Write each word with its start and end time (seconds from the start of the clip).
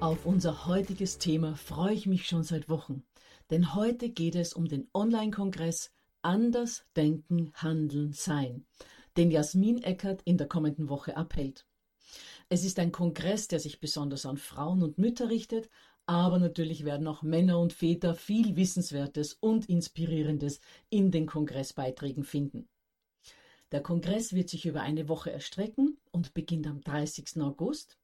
Auf 0.00 0.26
unser 0.26 0.68
heutiges 0.68 1.18
Thema 1.18 1.56
freue 1.56 1.92
ich 1.92 2.06
mich 2.06 2.28
schon 2.28 2.44
seit 2.44 2.68
Wochen, 2.68 3.02
denn 3.50 3.74
heute 3.74 4.10
geht 4.10 4.36
es 4.36 4.52
um 4.52 4.68
den 4.68 4.88
Online-Kongress 4.94 5.90
Anders 6.22 6.84
Denken, 6.94 7.50
Handeln, 7.54 8.12
Sein, 8.12 8.64
den 9.16 9.32
Jasmin 9.32 9.82
Eckert 9.82 10.22
in 10.22 10.38
der 10.38 10.46
kommenden 10.46 10.88
Woche 10.88 11.16
abhält. 11.16 11.66
Es 12.48 12.64
ist 12.64 12.78
ein 12.78 12.92
Kongress, 12.92 13.48
der 13.48 13.58
sich 13.58 13.80
besonders 13.80 14.24
an 14.24 14.36
Frauen 14.36 14.84
und 14.84 14.98
Mütter 14.98 15.30
richtet, 15.30 15.68
aber 16.06 16.38
natürlich 16.38 16.84
werden 16.84 17.08
auch 17.08 17.22
Männer 17.22 17.58
und 17.58 17.72
Väter 17.72 18.14
viel 18.14 18.54
Wissenswertes 18.54 19.34
und 19.34 19.68
Inspirierendes 19.68 20.60
in 20.90 21.10
den 21.10 21.26
Kongressbeiträgen 21.26 22.22
finden. 22.22 22.68
Der 23.72 23.82
Kongress 23.82 24.32
wird 24.32 24.48
sich 24.48 24.64
über 24.64 24.80
eine 24.80 25.08
Woche 25.08 25.32
erstrecken 25.32 25.98
und 26.12 26.34
beginnt 26.34 26.68
am 26.68 26.82
30. 26.82 27.42
August 27.42 27.98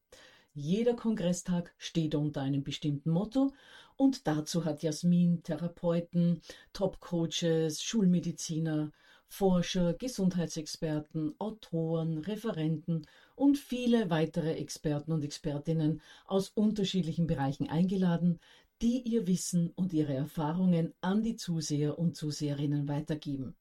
jeder 0.54 0.94
Kongresstag 0.94 1.74
steht 1.78 2.14
unter 2.14 2.40
einem 2.40 2.62
bestimmten 2.62 3.10
Motto 3.10 3.52
und 3.96 4.26
dazu 4.26 4.64
hat 4.64 4.82
Jasmin 4.82 5.42
Therapeuten, 5.42 6.40
Top-Coaches, 6.72 7.82
Schulmediziner, 7.82 8.92
Forscher, 9.26 9.94
Gesundheitsexperten, 9.94 11.34
Autoren, 11.40 12.18
Referenten 12.18 13.04
und 13.34 13.58
viele 13.58 14.10
weitere 14.10 14.52
Experten 14.54 15.10
und 15.10 15.24
Expertinnen 15.24 16.00
aus 16.24 16.50
unterschiedlichen 16.50 17.26
Bereichen 17.26 17.68
eingeladen, 17.68 18.38
die 18.80 19.00
ihr 19.00 19.26
Wissen 19.26 19.70
und 19.70 19.92
ihre 19.92 20.14
Erfahrungen 20.14 20.94
an 21.00 21.22
die 21.24 21.34
Zuseher 21.34 21.98
und 21.98 22.14
Zuseherinnen 22.14 22.86
weitergeben. 22.86 23.56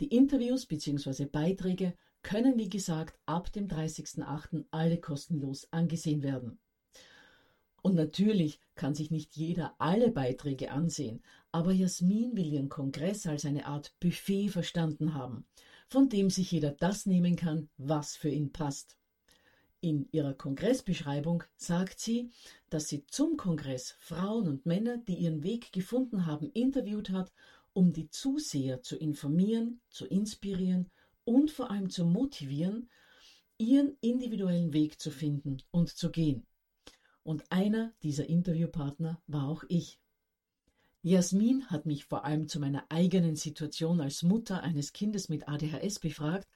Die 0.00 0.06
Interviews 0.06 0.66
bzw. 0.66 1.24
Beiträge 1.26 1.94
können, 2.24 2.58
wie 2.58 2.68
gesagt, 2.68 3.16
ab 3.26 3.52
dem 3.52 3.68
30.08. 3.68 4.64
alle 4.72 4.98
kostenlos 4.98 5.68
angesehen 5.70 6.24
werden. 6.24 6.58
Und 7.82 7.94
natürlich 7.94 8.60
kann 8.74 8.94
sich 8.94 9.10
nicht 9.10 9.36
jeder 9.36 9.74
alle 9.78 10.10
Beiträge 10.10 10.72
ansehen, 10.72 11.22
aber 11.52 11.70
Jasmin 11.70 12.34
will 12.34 12.52
ihren 12.52 12.70
Kongress 12.70 13.26
als 13.26 13.44
eine 13.44 13.66
Art 13.66 13.94
Buffet 14.00 14.48
verstanden 14.48 15.14
haben, 15.14 15.44
von 15.86 16.08
dem 16.08 16.30
sich 16.30 16.50
jeder 16.50 16.70
das 16.72 17.04
nehmen 17.04 17.36
kann, 17.36 17.68
was 17.76 18.16
für 18.16 18.30
ihn 18.30 18.52
passt. 18.52 18.96
In 19.82 20.08
ihrer 20.12 20.32
Kongressbeschreibung 20.32 21.44
sagt 21.56 22.00
sie, 22.00 22.30
dass 22.70 22.88
sie 22.88 23.04
zum 23.06 23.36
Kongress 23.36 23.94
Frauen 23.98 24.48
und 24.48 24.64
Männer, 24.64 24.96
die 24.96 25.16
ihren 25.16 25.42
Weg 25.42 25.70
gefunden 25.72 26.24
haben, 26.24 26.50
interviewt 26.52 27.10
hat, 27.10 27.34
um 27.74 27.92
die 27.92 28.08
Zuseher 28.08 28.80
zu 28.80 28.96
informieren, 28.96 29.82
zu 29.90 30.06
inspirieren 30.06 30.90
und 31.24 31.50
vor 31.50 31.70
allem 31.70 31.90
zu 31.90 32.04
motivieren, 32.04 32.88
ihren 33.58 33.96
individuellen 34.00 34.72
Weg 34.72 35.00
zu 35.00 35.10
finden 35.10 35.58
und 35.70 35.90
zu 35.90 36.10
gehen. 36.10 36.46
Und 37.22 37.50
einer 37.50 37.92
dieser 38.02 38.28
Interviewpartner 38.28 39.22
war 39.26 39.48
auch 39.48 39.64
ich. 39.68 39.98
Jasmin 41.02 41.66
hat 41.66 41.84
mich 41.86 42.06
vor 42.06 42.24
allem 42.24 42.48
zu 42.48 42.58
meiner 42.60 42.84
eigenen 42.88 43.36
Situation 43.36 44.00
als 44.00 44.22
Mutter 44.22 44.62
eines 44.62 44.92
Kindes 44.92 45.28
mit 45.28 45.48
ADHS 45.48 45.98
befragt 45.98 46.48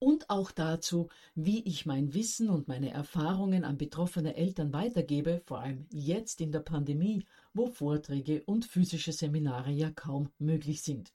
und 0.00 0.28
auch 0.28 0.50
dazu, 0.50 1.08
wie 1.36 1.62
ich 1.62 1.86
mein 1.86 2.12
Wissen 2.12 2.50
und 2.50 2.66
meine 2.66 2.90
Erfahrungen 2.90 3.64
an 3.64 3.78
betroffene 3.78 4.34
Eltern 4.34 4.72
weitergebe, 4.72 5.40
vor 5.46 5.60
allem 5.60 5.86
jetzt 5.92 6.40
in 6.40 6.50
der 6.50 6.60
Pandemie, 6.60 7.24
wo 7.54 7.68
Vorträge 7.68 8.42
und 8.44 8.64
physische 8.64 9.12
Seminare 9.12 9.70
ja 9.70 9.92
kaum 9.92 10.30
möglich 10.38 10.82
sind. 10.82 11.12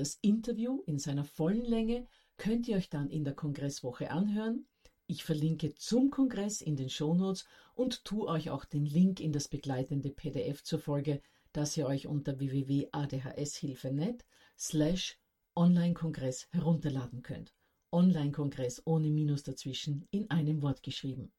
Das 0.00 0.18
Interview 0.22 0.82
in 0.86 0.98
seiner 0.98 1.26
vollen 1.26 1.62
Länge 1.62 2.06
könnt 2.38 2.66
ihr 2.66 2.78
euch 2.78 2.88
dann 2.88 3.10
in 3.10 3.22
der 3.22 3.34
Kongresswoche 3.34 4.10
anhören. 4.10 4.66
Ich 5.06 5.24
verlinke 5.24 5.74
zum 5.74 6.08
Kongress 6.08 6.62
in 6.62 6.74
den 6.74 6.88
Shownotes 6.88 7.44
und 7.74 8.02
tue 8.06 8.26
euch 8.26 8.48
auch 8.48 8.64
den 8.64 8.86
Link 8.86 9.20
in 9.20 9.30
das 9.30 9.48
begleitende 9.48 10.08
PDF 10.08 10.62
zur 10.62 10.78
Folge, 10.78 11.20
das 11.52 11.76
ihr 11.76 11.86
euch 11.86 12.06
unter 12.06 12.38
www.adhshilfe.net 12.38 14.24
slash 14.58 15.18
Online-Kongress 15.54 16.48
herunterladen 16.50 17.22
könnt. 17.22 17.52
Online-Kongress 17.92 18.80
ohne 18.86 19.10
Minus 19.10 19.42
dazwischen 19.42 20.08
in 20.10 20.30
einem 20.30 20.62
Wort 20.62 20.82
geschrieben. 20.82 21.30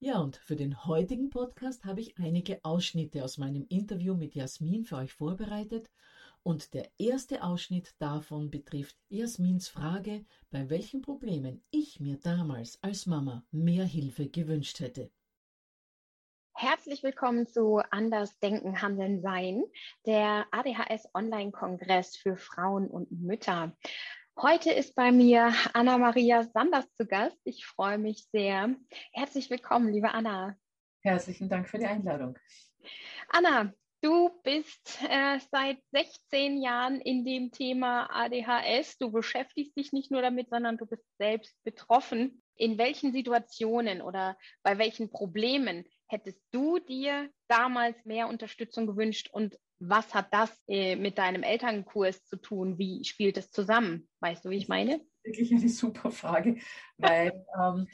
Ja, 0.00 0.18
und 0.20 0.36
für 0.36 0.56
den 0.56 0.86
heutigen 0.86 1.28
Podcast 1.28 1.84
habe 1.84 2.00
ich 2.00 2.16
einige 2.16 2.64
Ausschnitte 2.64 3.22
aus 3.22 3.36
meinem 3.36 3.66
Interview 3.68 4.14
mit 4.14 4.34
Jasmin 4.34 4.86
für 4.86 4.96
euch 4.96 5.12
vorbereitet 5.12 5.90
und 6.42 6.74
der 6.74 6.90
erste 6.98 7.42
Ausschnitt 7.42 7.94
davon 7.98 8.50
betrifft 8.50 8.96
Jasmins 9.08 9.68
Frage, 9.68 10.24
bei 10.50 10.70
welchen 10.70 11.02
Problemen 11.02 11.62
ich 11.70 12.00
mir 12.00 12.16
damals 12.16 12.82
als 12.82 13.06
Mama 13.06 13.44
mehr 13.50 13.84
Hilfe 13.84 14.28
gewünscht 14.28 14.80
hätte. 14.80 15.10
Herzlich 16.54 17.04
willkommen 17.04 17.46
zu 17.46 17.80
Anders 17.90 18.38
Denken, 18.40 18.82
Handeln, 18.82 19.22
Sein, 19.22 19.62
der 20.06 20.46
ADHS 20.50 21.08
Online-Kongress 21.14 22.16
für 22.16 22.36
Frauen 22.36 22.88
und 22.88 23.12
Mütter. 23.12 23.76
Heute 24.36 24.72
ist 24.72 24.94
bei 24.94 25.12
mir 25.12 25.52
Anna-Maria 25.72 26.42
Sanders 26.42 26.92
zu 26.94 27.06
Gast. 27.06 27.40
Ich 27.44 27.64
freue 27.64 27.98
mich 27.98 28.26
sehr. 28.32 28.74
Herzlich 29.12 29.50
willkommen, 29.50 29.92
liebe 29.92 30.12
Anna. 30.12 30.56
Herzlichen 31.00 31.48
Dank 31.48 31.68
für 31.68 31.78
die 31.78 31.86
Einladung. 31.86 32.36
Anna, 33.28 33.72
Du 34.00 34.30
bist 34.44 35.00
äh, 35.08 35.40
seit 35.50 35.78
16 35.90 36.62
Jahren 36.62 37.00
in 37.00 37.24
dem 37.24 37.50
Thema 37.50 38.08
ADHS. 38.10 38.96
Du 38.98 39.10
beschäftigst 39.10 39.76
dich 39.76 39.92
nicht 39.92 40.12
nur 40.12 40.22
damit, 40.22 40.50
sondern 40.50 40.76
du 40.78 40.86
bist 40.86 41.04
selbst 41.18 41.56
betroffen. 41.64 42.42
In 42.54 42.78
welchen 42.78 43.12
Situationen 43.12 44.00
oder 44.00 44.38
bei 44.62 44.78
welchen 44.78 45.10
Problemen 45.10 45.84
hättest 46.06 46.40
du 46.52 46.78
dir 46.78 47.28
damals 47.48 48.04
mehr 48.04 48.28
Unterstützung 48.28 48.86
gewünscht 48.86 49.30
und 49.32 49.58
was 49.80 50.12
hat 50.14 50.32
das 50.32 50.50
äh, 50.66 50.96
mit 50.96 51.18
deinem 51.18 51.42
Elternkurs 51.42 52.24
zu 52.24 52.36
tun? 52.36 52.78
Wie 52.78 53.04
spielt 53.04 53.36
es 53.36 53.50
zusammen? 53.50 54.08
Weißt 54.20 54.44
du, 54.44 54.50
wie 54.50 54.56
ich 54.56 54.68
meine? 54.68 55.00
Wirklich 55.22 55.52
eine 55.52 55.68
super 55.68 56.10
Frage, 56.10 56.58
weil 56.96 57.44
ähm, 57.60 57.86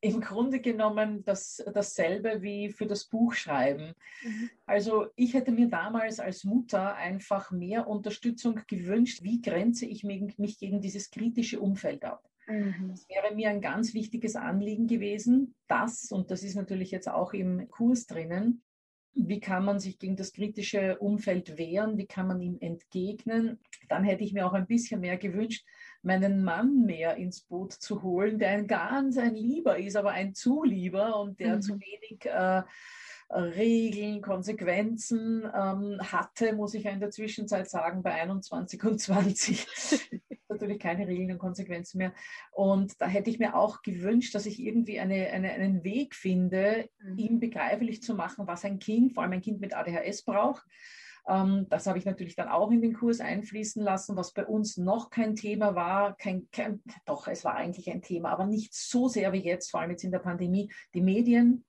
im 0.00 0.20
Grunde 0.20 0.60
genommen 0.60 1.24
das, 1.24 1.62
dasselbe 1.74 2.40
wie 2.42 2.70
für 2.70 2.86
das 2.86 3.06
Buchschreiben. 3.06 3.94
Mhm. 4.22 4.50
Also 4.66 5.06
ich 5.16 5.34
hätte 5.34 5.50
mir 5.50 5.68
damals 5.68 6.20
als 6.20 6.44
Mutter 6.44 6.94
einfach 6.94 7.50
mehr 7.50 7.88
Unterstützung 7.88 8.60
gewünscht. 8.66 9.22
Wie 9.22 9.40
grenze 9.40 9.86
ich 9.86 10.04
mich, 10.04 10.38
mich 10.38 10.58
gegen 10.58 10.80
dieses 10.80 11.10
kritische 11.10 11.60
Umfeld 11.60 12.04
ab? 12.04 12.22
Mhm. 12.46 12.88
Das 12.90 13.08
wäre 13.08 13.34
mir 13.34 13.50
ein 13.50 13.60
ganz 13.60 13.92
wichtiges 13.92 14.36
Anliegen 14.36 14.86
gewesen, 14.86 15.54
das, 15.66 16.10
und 16.12 16.30
das 16.30 16.42
ist 16.42 16.54
natürlich 16.54 16.90
jetzt 16.90 17.08
auch 17.08 17.32
im 17.32 17.68
Kurs 17.68 18.06
drinnen, 18.06 18.62
wie 19.14 19.40
kann 19.40 19.64
man 19.64 19.80
sich 19.80 19.98
gegen 19.98 20.16
das 20.16 20.32
kritische 20.32 20.98
Umfeld 20.98 21.58
wehren, 21.58 21.98
wie 21.98 22.06
kann 22.06 22.28
man 22.28 22.40
ihm 22.40 22.56
entgegnen. 22.60 23.58
Dann 23.88 24.04
hätte 24.04 24.22
ich 24.22 24.32
mir 24.32 24.46
auch 24.46 24.52
ein 24.52 24.66
bisschen 24.66 25.00
mehr 25.00 25.16
gewünscht, 25.16 25.66
meinen 26.08 26.42
Mann 26.42 26.84
mehr 26.84 27.16
ins 27.16 27.42
Boot 27.42 27.72
zu 27.72 28.02
holen, 28.02 28.38
der 28.38 28.50
ein 28.50 28.66
ganz 28.66 29.16
ein 29.18 29.34
Lieber 29.34 29.78
ist, 29.78 29.96
aber 29.96 30.10
ein 30.10 30.34
zu 30.34 30.64
lieber 30.64 31.20
und 31.20 31.38
der 31.38 31.56
mhm. 31.56 31.62
zu 31.62 31.74
wenig 31.74 32.26
äh, 32.26 32.62
Regeln, 33.30 34.22
Konsequenzen 34.22 35.44
ähm, 35.44 35.98
hatte, 36.00 36.54
muss 36.54 36.74
ich 36.74 36.84
ja 36.84 36.90
in 36.90 37.00
der 37.00 37.10
Zwischenzeit 37.10 37.68
sagen, 37.68 38.02
bei 38.02 38.12
21 38.12 38.82
und 38.84 38.98
20. 38.98 39.66
natürlich 40.48 40.78
keine 40.78 41.06
Regeln 41.06 41.32
und 41.32 41.38
Konsequenzen 41.38 41.98
mehr. 41.98 42.14
Und 42.52 43.00
da 43.00 43.06
hätte 43.06 43.28
ich 43.28 43.38
mir 43.38 43.54
auch 43.54 43.82
gewünscht, 43.82 44.34
dass 44.34 44.46
ich 44.46 44.60
irgendwie 44.60 44.98
eine, 44.98 45.28
eine, 45.28 45.50
einen 45.50 45.84
Weg 45.84 46.14
finde, 46.14 46.88
mhm. 47.02 47.18
ihm 47.18 47.40
begreiflich 47.40 48.02
zu 48.02 48.14
machen, 48.14 48.46
was 48.46 48.64
ein 48.64 48.78
Kind, 48.78 49.12
vor 49.12 49.22
allem 49.22 49.32
ein 49.32 49.42
Kind 49.42 49.60
mit 49.60 49.76
ADHS 49.76 50.22
braucht. 50.22 50.64
Ähm, 51.28 51.66
das 51.68 51.86
habe 51.86 51.98
ich 51.98 52.04
natürlich 52.04 52.34
dann 52.34 52.48
auch 52.48 52.70
in 52.70 52.80
den 52.80 52.94
Kurs 52.94 53.20
einfließen 53.20 53.82
lassen, 53.82 54.16
was 54.16 54.32
bei 54.32 54.46
uns 54.46 54.76
noch 54.76 55.10
kein 55.10 55.36
Thema 55.36 55.74
war. 55.74 56.16
Kein, 56.16 56.48
kein, 56.50 56.82
doch, 57.04 57.28
es 57.28 57.44
war 57.44 57.54
eigentlich 57.54 57.90
ein 57.90 58.02
Thema, 58.02 58.30
aber 58.30 58.46
nicht 58.46 58.74
so 58.74 59.08
sehr 59.08 59.32
wie 59.32 59.44
jetzt, 59.44 59.70
vor 59.70 59.80
allem 59.80 59.90
jetzt 59.90 60.04
in 60.04 60.10
der 60.10 60.20
Pandemie. 60.20 60.72
Die 60.94 61.02
Medien, 61.02 61.64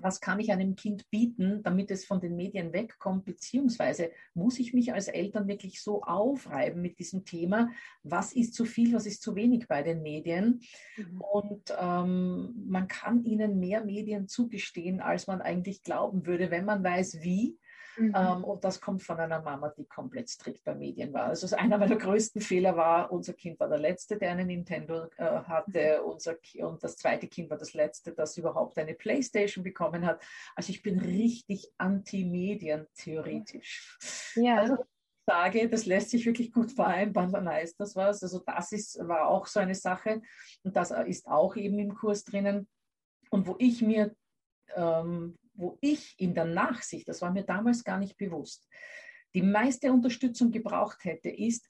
was 0.00 0.20
kann 0.20 0.40
ich 0.40 0.50
einem 0.50 0.74
Kind 0.74 1.08
bieten, 1.10 1.62
damit 1.62 1.90
es 1.90 2.04
von 2.04 2.20
den 2.20 2.34
Medien 2.36 2.72
wegkommt, 2.72 3.24
beziehungsweise 3.24 4.10
muss 4.34 4.58
ich 4.58 4.72
mich 4.72 4.92
als 4.92 5.08
Eltern 5.08 5.48
wirklich 5.48 5.82
so 5.82 6.02
aufreiben 6.02 6.80
mit 6.80 6.98
diesem 6.98 7.24
Thema, 7.24 7.68
was 8.02 8.32
ist 8.32 8.54
zu 8.54 8.64
viel, 8.64 8.94
was 8.94 9.06
ist 9.06 9.22
zu 9.22 9.34
wenig 9.34 9.68
bei 9.68 9.82
den 9.82 10.02
Medien. 10.02 10.60
Mhm. 10.96 11.20
Und 11.20 11.74
ähm, 11.78 12.54
man 12.66 12.88
kann 12.88 13.24
ihnen 13.24 13.58
mehr 13.58 13.84
Medien 13.84 14.28
zugestehen, 14.28 15.00
als 15.00 15.26
man 15.26 15.40
eigentlich 15.40 15.82
glauben 15.82 16.26
würde, 16.26 16.50
wenn 16.50 16.64
man 16.64 16.82
weiß, 16.82 17.22
wie. 17.22 17.58
Mhm. 17.96 18.14
Ähm, 18.16 18.44
und 18.44 18.64
das 18.64 18.80
kommt 18.80 19.02
von 19.02 19.18
einer 19.18 19.40
Mama, 19.42 19.72
die 19.76 19.86
komplett 19.86 20.28
strikt 20.28 20.64
bei 20.64 20.74
Medien 20.74 21.12
war. 21.12 21.24
Also 21.24 21.54
einer 21.56 21.78
meiner 21.78 21.96
größten 21.96 22.40
Fehler 22.40 22.76
war, 22.76 23.12
unser 23.12 23.34
Kind 23.34 23.60
war 23.60 23.68
der 23.68 23.78
Letzte, 23.78 24.18
der 24.18 24.30
einen 24.32 24.46
Nintendo 24.46 25.08
äh, 25.16 25.24
hatte. 25.24 26.00
Mhm. 26.00 26.10
Unser, 26.10 26.36
und 26.60 26.82
das 26.82 26.96
zweite 26.96 27.28
Kind 27.28 27.50
war 27.50 27.58
das 27.58 27.74
Letzte, 27.74 28.12
das 28.12 28.36
überhaupt 28.36 28.78
eine 28.78 28.94
Playstation 28.94 29.64
bekommen 29.64 30.06
hat. 30.06 30.22
Also 30.54 30.70
ich 30.70 30.82
bin 30.82 30.98
richtig 30.98 31.70
anti-Medien 31.78 32.86
theoretisch. 32.94 33.98
Ja. 34.36 34.58
Also, 34.58 34.76
sage, 35.26 35.68
das 35.68 35.86
lässt 35.86 36.10
sich 36.10 36.26
wirklich 36.26 36.52
gut 36.52 36.72
vereinbaren, 36.72 37.32
dann 37.32 37.48
heißt 37.48 37.78
das 37.78 37.94
was. 37.94 38.22
Also 38.22 38.40
das 38.40 38.72
ist, 38.72 38.98
war 39.06 39.28
auch 39.28 39.46
so 39.46 39.60
eine 39.60 39.74
Sache 39.74 40.20
und 40.62 40.76
das 40.76 40.90
ist 40.90 41.26
auch 41.26 41.56
eben 41.56 41.78
im 41.78 41.94
Kurs 41.94 42.24
drinnen. 42.24 42.68
Und 43.30 43.46
wo 43.46 43.56
ich 43.58 43.82
mir 43.82 44.14
ähm, 44.74 45.36
wo 45.54 45.78
ich 45.80 46.14
in 46.18 46.34
der 46.34 46.44
Nachsicht, 46.44 47.08
das 47.08 47.22
war 47.22 47.32
mir 47.32 47.44
damals 47.44 47.84
gar 47.84 47.98
nicht 47.98 48.16
bewusst, 48.16 48.68
die 49.34 49.42
meiste 49.42 49.92
Unterstützung 49.92 50.50
gebraucht 50.50 51.04
hätte, 51.04 51.28
ist, 51.30 51.68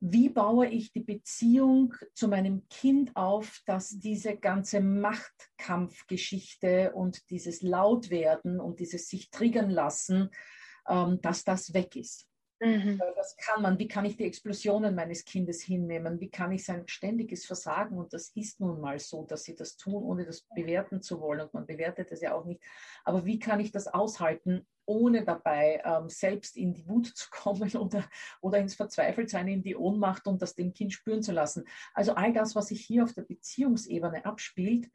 wie 0.00 0.28
baue 0.28 0.68
ich 0.68 0.92
die 0.92 1.00
Beziehung 1.00 1.92
zu 2.14 2.28
meinem 2.28 2.68
Kind 2.68 3.16
auf, 3.16 3.62
dass 3.66 3.98
diese 3.98 4.36
ganze 4.36 4.80
Machtkampfgeschichte 4.80 6.92
und 6.92 7.28
dieses 7.30 7.62
Lautwerden 7.62 8.60
und 8.60 8.78
dieses 8.78 9.08
sich 9.08 9.30
triggern 9.30 9.70
lassen, 9.70 10.30
ähm, 10.88 11.20
dass 11.20 11.42
das 11.42 11.74
weg 11.74 11.96
ist. 11.96 12.27
Mhm. 12.60 13.00
Was 13.14 13.36
kann 13.36 13.62
man? 13.62 13.78
Wie 13.78 13.86
kann 13.86 14.04
ich 14.04 14.16
die 14.16 14.24
Explosionen 14.24 14.94
meines 14.94 15.24
Kindes 15.24 15.62
hinnehmen? 15.62 16.20
Wie 16.20 16.30
kann 16.30 16.50
ich 16.50 16.64
sein 16.64 16.88
ständiges 16.88 17.46
Versagen? 17.46 17.98
Und 17.98 18.12
das 18.12 18.30
ist 18.30 18.58
nun 18.60 18.80
mal 18.80 18.98
so, 18.98 19.24
dass 19.24 19.44
sie 19.44 19.54
das 19.54 19.76
tun, 19.76 20.02
ohne 20.02 20.24
das 20.24 20.42
bewerten 20.54 21.00
zu 21.00 21.20
wollen. 21.20 21.42
Und 21.42 21.54
man 21.54 21.66
bewertet 21.66 22.10
es 22.10 22.20
ja 22.20 22.34
auch 22.34 22.44
nicht. 22.44 22.60
Aber 23.04 23.24
wie 23.24 23.38
kann 23.38 23.60
ich 23.60 23.70
das 23.70 23.86
aushalten, 23.86 24.66
ohne 24.86 25.24
dabei 25.24 25.82
ähm, 25.84 26.08
selbst 26.08 26.56
in 26.56 26.72
die 26.74 26.88
Wut 26.88 27.06
zu 27.06 27.28
kommen 27.30 27.76
oder, 27.76 28.04
oder 28.40 28.58
ins 28.58 28.74
Verzweifeltsein, 28.74 29.46
in 29.46 29.62
die 29.62 29.76
Ohnmacht 29.76 30.26
und 30.26 30.42
das 30.42 30.56
dem 30.56 30.72
Kind 30.72 30.92
spüren 30.92 31.22
zu 31.22 31.32
lassen? 31.32 31.64
Also 31.94 32.14
all 32.14 32.32
das, 32.32 32.56
was 32.56 32.68
sich 32.68 32.84
hier 32.84 33.04
auf 33.04 33.12
der 33.12 33.22
Beziehungsebene 33.22 34.24
abspielt, 34.24 34.90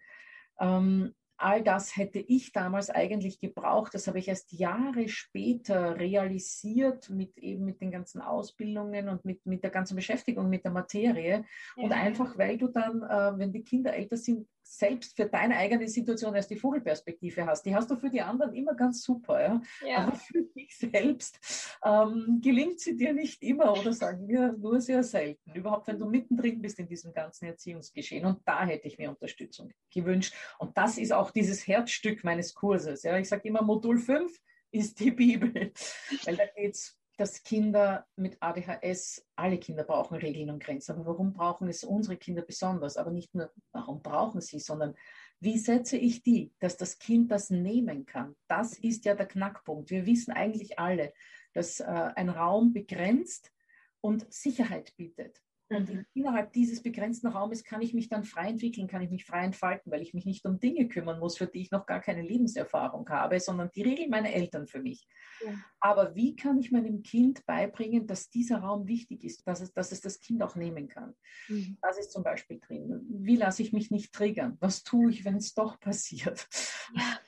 ähm, 0.60 1.16
all 1.38 1.64
das 1.64 1.96
hätte 1.98 2.20
ich 2.20 2.52
damals 2.52 2.90
eigentlich 2.90 3.40
gebraucht. 3.40 3.94
Das 3.94 4.08
habe 4.08 4.20
ich 4.20 4.28
erst 4.28 4.52
Jahre 4.54 5.08
später 5.10 5.98
realisiert 6.00 7.10
mit 7.10 7.38
eben 7.38 7.66
mit 7.66 7.82
den 7.82 7.92
ganzen 7.92 8.22
Ausbildungen 8.22 9.10
und 9.10 9.26
mit, 9.26 9.46
mit 9.46 9.64
der 9.64 9.72
ganzen 9.72 9.96
Beschäftigung 9.96 10.50
mit 10.50 10.64
der 10.64 10.72
Materie. 10.72 11.46
Ja. 11.76 11.84
Und 11.84 11.92
einfach, 11.92 12.38
weil 12.38 12.58
du 12.58 12.68
dann, 12.68 13.02
äh, 13.02 13.38
wenn 13.38 13.52
die 13.52 13.64
Kinder 13.64 13.94
älter 13.94 14.18
sind, 14.18 14.48
selbst 14.78 15.16
für 15.16 15.26
deine 15.26 15.58
eigene 15.58 15.88
Situation 15.88 16.36
erst 16.36 16.50
die 16.50 16.56
Vogelperspektive 16.56 17.46
hast. 17.46 17.64
Die 17.64 17.76
hast 17.76 17.90
du 17.92 17.96
für 17.96 18.10
die 18.10 18.22
anderen 18.22 18.54
immer 18.54 18.74
ganz 18.76 19.04
super, 19.04 19.42
ja. 19.42 19.62
ja. 19.88 19.98
Aber 19.98 20.16
für 20.16 20.44
dich 20.56 20.78
selbst 20.78 21.40
ähm, 21.84 22.40
gelingt 22.42 22.80
sie 22.80 22.98
dir 22.98 23.14
nicht 23.14 23.44
immer 23.44 23.74
oder 23.74 23.94
sagen 23.94 24.28
wir 24.28 24.54
nur 24.54 24.82
sehr 24.82 25.04
selten. 25.04 25.54
Überhaupt, 25.54 25.88
wenn 25.88 26.00
du 26.00 26.06
mittendrin 26.06 26.62
bist 26.62 26.80
in 26.80 26.88
diesem 26.88 27.14
ganzen 27.14 27.46
Erziehungsgeschehen. 27.46 28.26
Und 28.26 28.42
da 28.46 28.66
hätte 28.66 28.88
ich 28.88 28.98
mir 28.98 29.10
Unterstützung 29.10 29.72
gewünscht. 29.94 30.34
Und 30.58 30.78
das 30.78 30.98
ist 30.98 31.14
auch 31.14 31.32
dieses 31.32 31.68
Herzstück 31.68 32.24
meines 32.24 32.54
Kurses. 32.54 33.04
Ja. 33.04 33.18
Ich 33.18 33.30
sage 33.30 33.48
immer, 33.48 33.62
Modul 33.62 34.00
5 34.00 34.36
ist 34.72 35.00
die 35.00 35.12
Bibel, 35.12 35.54
weil 36.26 36.36
da 36.36 36.46
geht 36.48 36.74
es 36.74 37.00
dass 37.24 37.42
Kinder 37.42 38.06
mit 38.18 38.36
ADHS, 38.42 39.26
alle 39.38 39.58
Kinder 39.58 39.86
brauchen 39.86 40.18
Regeln 40.18 40.50
und 40.50 40.62
Grenzen. 40.62 40.92
Aber 40.92 41.06
warum 41.06 41.32
brauchen 41.32 41.70
es 41.70 41.86
unsere 41.86 42.18
Kinder 42.18 42.42
besonders? 42.42 42.98
Aber 42.98 43.12
nicht 43.12 43.34
nur, 43.34 43.50
warum 43.72 44.02
brauchen 44.02 44.42
sie, 44.42 44.60
sondern 44.60 44.94
wie 45.40 45.58
setze 45.58 45.96
ich 45.96 46.22
die, 46.22 46.52
dass 46.60 46.76
das 46.76 47.00
Kind 47.00 47.32
das 47.32 47.50
nehmen 47.50 48.06
kann? 48.06 48.36
Das 48.50 48.78
ist 48.78 49.06
ja 49.06 49.16
der 49.16 49.26
Knackpunkt. 49.26 49.90
Wir 49.90 50.06
wissen 50.06 50.34
eigentlich 50.34 50.80
alle, 50.80 51.14
dass 51.54 51.80
äh, 51.80 51.86
ein 51.86 52.28
Raum 52.28 52.74
begrenzt 52.74 53.54
und 54.02 54.30
Sicherheit 54.30 54.94
bietet. 54.98 55.42
Und 55.70 55.90
mhm. 55.90 56.06
innerhalb 56.14 56.54
dieses 56.54 56.82
begrenzten 56.82 57.28
Raumes 57.28 57.64
kann 57.64 57.82
ich 57.82 57.94
mich 57.94 58.10
dann 58.10 58.24
frei 58.24 58.50
entwickeln, 58.50 58.88
kann 58.88 59.02
ich 59.02 59.10
mich 59.10 59.26
frei 59.26 59.46
entfalten, 59.46 59.92
weil 59.92 60.02
ich 60.02 60.14
mich 60.14 60.26
nicht 60.26 60.46
um 60.46 60.60
Dinge 60.60 60.88
kümmern 60.88 61.20
muss, 61.20 61.38
für 61.38 61.48
die 61.48 61.62
ich 61.62 61.72
noch 61.72 61.86
gar 61.86 62.02
keine 62.02 62.22
Lebenserfahrung 62.22 63.08
habe, 63.10 63.40
sondern 63.40 63.72
die 63.74 63.84
regeln 63.84 64.10
meine 64.10 64.34
Eltern 64.34 64.68
für 64.68 64.82
mich. 64.82 65.08
Ja. 65.44 65.54
Aber 65.80 66.16
wie 66.16 66.36
kann 66.36 66.60
ich 66.60 66.72
meinem 66.72 67.02
Kind 67.02 67.46
beibringen, 67.46 68.08
dass 68.08 68.30
dieser 68.30 68.60
Raum 68.60 68.88
wichtig 68.88 69.24
ist, 69.24 69.48
dass 69.48 69.62
es, 69.62 69.74
dass 69.74 69.92
es 69.92 70.02
das 70.02 70.20
Kind 70.20 70.44
auch 70.44 70.56
nehmen 70.56 70.88
kann? 70.88 71.16
Mhm. 71.48 71.78
Das 71.82 71.98
ist 71.98 72.12
zum 72.12 72.24
Beispiel 72.24 72.60
drin. 72.60 73.06
Wie 73.10 73.38
lasse 73.38 73.62
ich 73.62 73.74
mich 73.74 73.90
nicht 73.90 74.14
triggern? 74.14 74.58
Was 74.60 74.84
tue 74.84 75.12
ich, 75.12 75.26
wenn 75.26 75.38
es 75.38 75.54
doch 75.54 75.80
passiert? 75.80 76.48
Ja. 76.96 77.20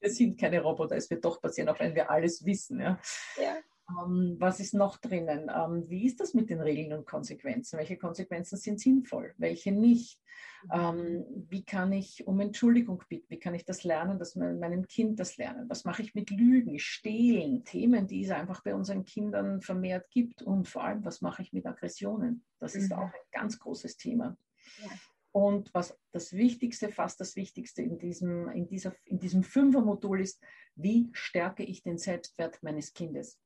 Wir 0.00 0.10
sind 0.10 0.40
keine 0.40 0.62
Roboter, 0.62 0.96
es 0.96 1.10
wird 1.10 1.24
doch 1.24 1.42
passieren, 1.42 1.68
auch 1.68 1.78
wenn 1.78 1.94
wir 1.94 2.10
alles 2.10 2.44
wissen. 2.46 2.80
Ja. 2.80 2.98
ja. 3.36 3.58
Ähm, 3.90 4.36
was 4.38 4.60
ist 4.60 4.74
noch 4.74 4.98
drinnen? 4.98 5.50
Ähm, 5.54 5.88
wie 5.88 6.06
ist 6.06 6.20
das 6.20 6.34
mit 6.34 6.50
den 6.50 6.60
Regeln 6.60 6.92
und 6.98 7.06
Konsequenzen? 7.06 7.78
Welche 7.78 7.96
Konsequenzen 7.96 8.56
sind 8.56 8.80
sinnvoll? 8.80 9.34
Welche 9.38 9.72
nicht? 9.72 10.20
Ähm, 10.72 11.24
wie 11.48 11.64
kann 11.64 11.92
ich 11.92 12.26
um 12.26 12.38
Entschuldigung 12.40 13.02
bitten? 13.08 13.30
Wie 13.30 13.38
kann 13.38 13.54
ich 13.54 13.64
das 13.64 13.82
lernen, 13.84 14.18
dass 14.18 14.36
mein, 14.36 14.58
meinem 14.58 14.86
Kind 14.86 15.18
das 15.18 15.36
lernen? 15.36 15.68
Was 15.68 15.84
mache 15.84 16.02
ich 16.02 16.14
mit 16.14 16.30
Lügen, 16.30 16.78
Stehlen, 16.78 17.64
Themen, 17.64 18.06
die 18.06 18.24
es 18.24 18.30
einfach 18.30 18.62
bei 18.62 18.74
unseren 18.74 19.04
Kindern 19.04 19.62
vermehrt 19.62 20.10
gibt? 20.10 20.42
Und 20.42 20.68
vor 20.68 20.84
allem, 20.84 21.04
was 21.04 21.22
mache 21.22 21.42
ich 21.42 21.52
mit 21.52 21.66
Aggressionen? 21.66 22.44
Das 22.58 22.74
ist 22.74 22.90
mhm. 22.90 22.98
auch 22.98 23.04
ein 23.04 23.30
ganz 23.32 23.58
großes 23.58 23.96
Thema. 23.96 24.36
Ja. 24.82 24.90
Und 25.32 25.72
was 25.72 25.96
das 26.12 26.32
Wichtigste, 26.32 26.88
fast 26.90 27.20
das 27.20 27.36
Wichtigste 27.36 27.82
in 27.82 27.98
diesem, 27.98 28.48
in 28.50 28.66
dieser, 28.66 28.94
in 29.04 29.18
diesem 29.18 29.42
Fünfer-Modul 29.42 30.20
ist, 30.20 30.42
wie 30.74 31.08
stärke 31.12 31.62
ich 31.62 31.82
den 31.82 31.98
Selbstwert 31.98 32.62
meines 32.62 32.92
Kindes? 32.92 33.38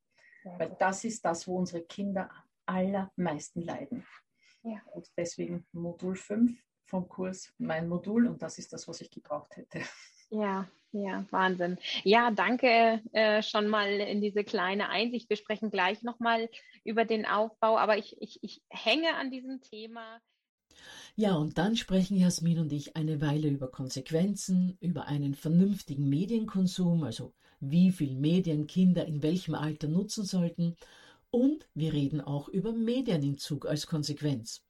Weil 0.45 0.77
das 0.79 1.05
ist 1.05 1.25
das, 1.25 1.47
wo 1.49 1.57
unsere 1.57 1.83
Kinder 1.83 2.31
am 2.31 2.45
allermeisten 2.67 3.63
leiden. 3.63 4.07
Ja. 4.63 4.81
Und 4.93 5.11
deswegen 5.17 5.67
Modul 5.73 6.17
5 6.17 6.59
vom 6.85 7.09
Kurs 7.09 7.53
mein 7.59 7.89
Modul 7.89 8.27
und 8.27 8.43
das 8.43 8.59
ist 8.59 8.73
das, 8.73 8.87
was 8.89 9.01
ich 9.01 9.11
gebraucht 9.11 9.57
hätte. 9.57 9.81
Ja, 10.31 10.69
ja, 10.93 11.25
Wahnsinn. 11.31 11.79
Ja, 12.03 12.31
danke 12.31 13.03
äh, 13.13 13.43
schon 13.43 13.69
mal 13.69 13.89
in 13.89 14.21
diese 14.21 14.45
kleine 14.45 14.89
Einsicht. 14.89 15.29
Wir 15.29 15.37
sprechen 15.37 15.71
gleich 15.71 16.03
nochmal 16.03 16.49
über 16.85 17.05
den 17.05 17.27
Aufbau, 17.27 17.77
aber 17.79 17.99
ich, 17.99 18.21
ich, 18.21 18.43
ich 18.43 18.63
hänge 18.71 19.15
an 19.17 19.31
diesem 19.31 19.61
Thema. 19.61 20.21
Ja, 21.17 21.35
und 21.35 21.59
dann 21.59 21.77
sprechen 21.77 22.17
Jasmin 22.17 22.59
und 22.59 22.73
ich 22.73 22.97
eine 22.97 23.21
Weile 23.21 23.49
über 23.49 23.71
Konsequenzen, 23.71 24.77
über 24.81 25.07
einen 25.07 25.35
vernünftigen 25.35 26.09
Medienkonsum, 26.09 27.05
also 27.05 27.35
wie 27.71 27.93
viel 27.93 28.15
Medien 28.15 28.67
Kinder 28.67 29.07
in 29.07 29.23
welchem 29.23 29.55
Alter 29.55 29.89
nutzen 29.89 30.25
sollten, 30.25 30.77
und 31.31 31.69
wir 31.75 31.93
reden 31.93 32.21
auch 32.21 32.49
über 32.49 32.73
Medienentzug 32.73 33.67
als 33.67 33.89
Konsequenz. 33.89 34.65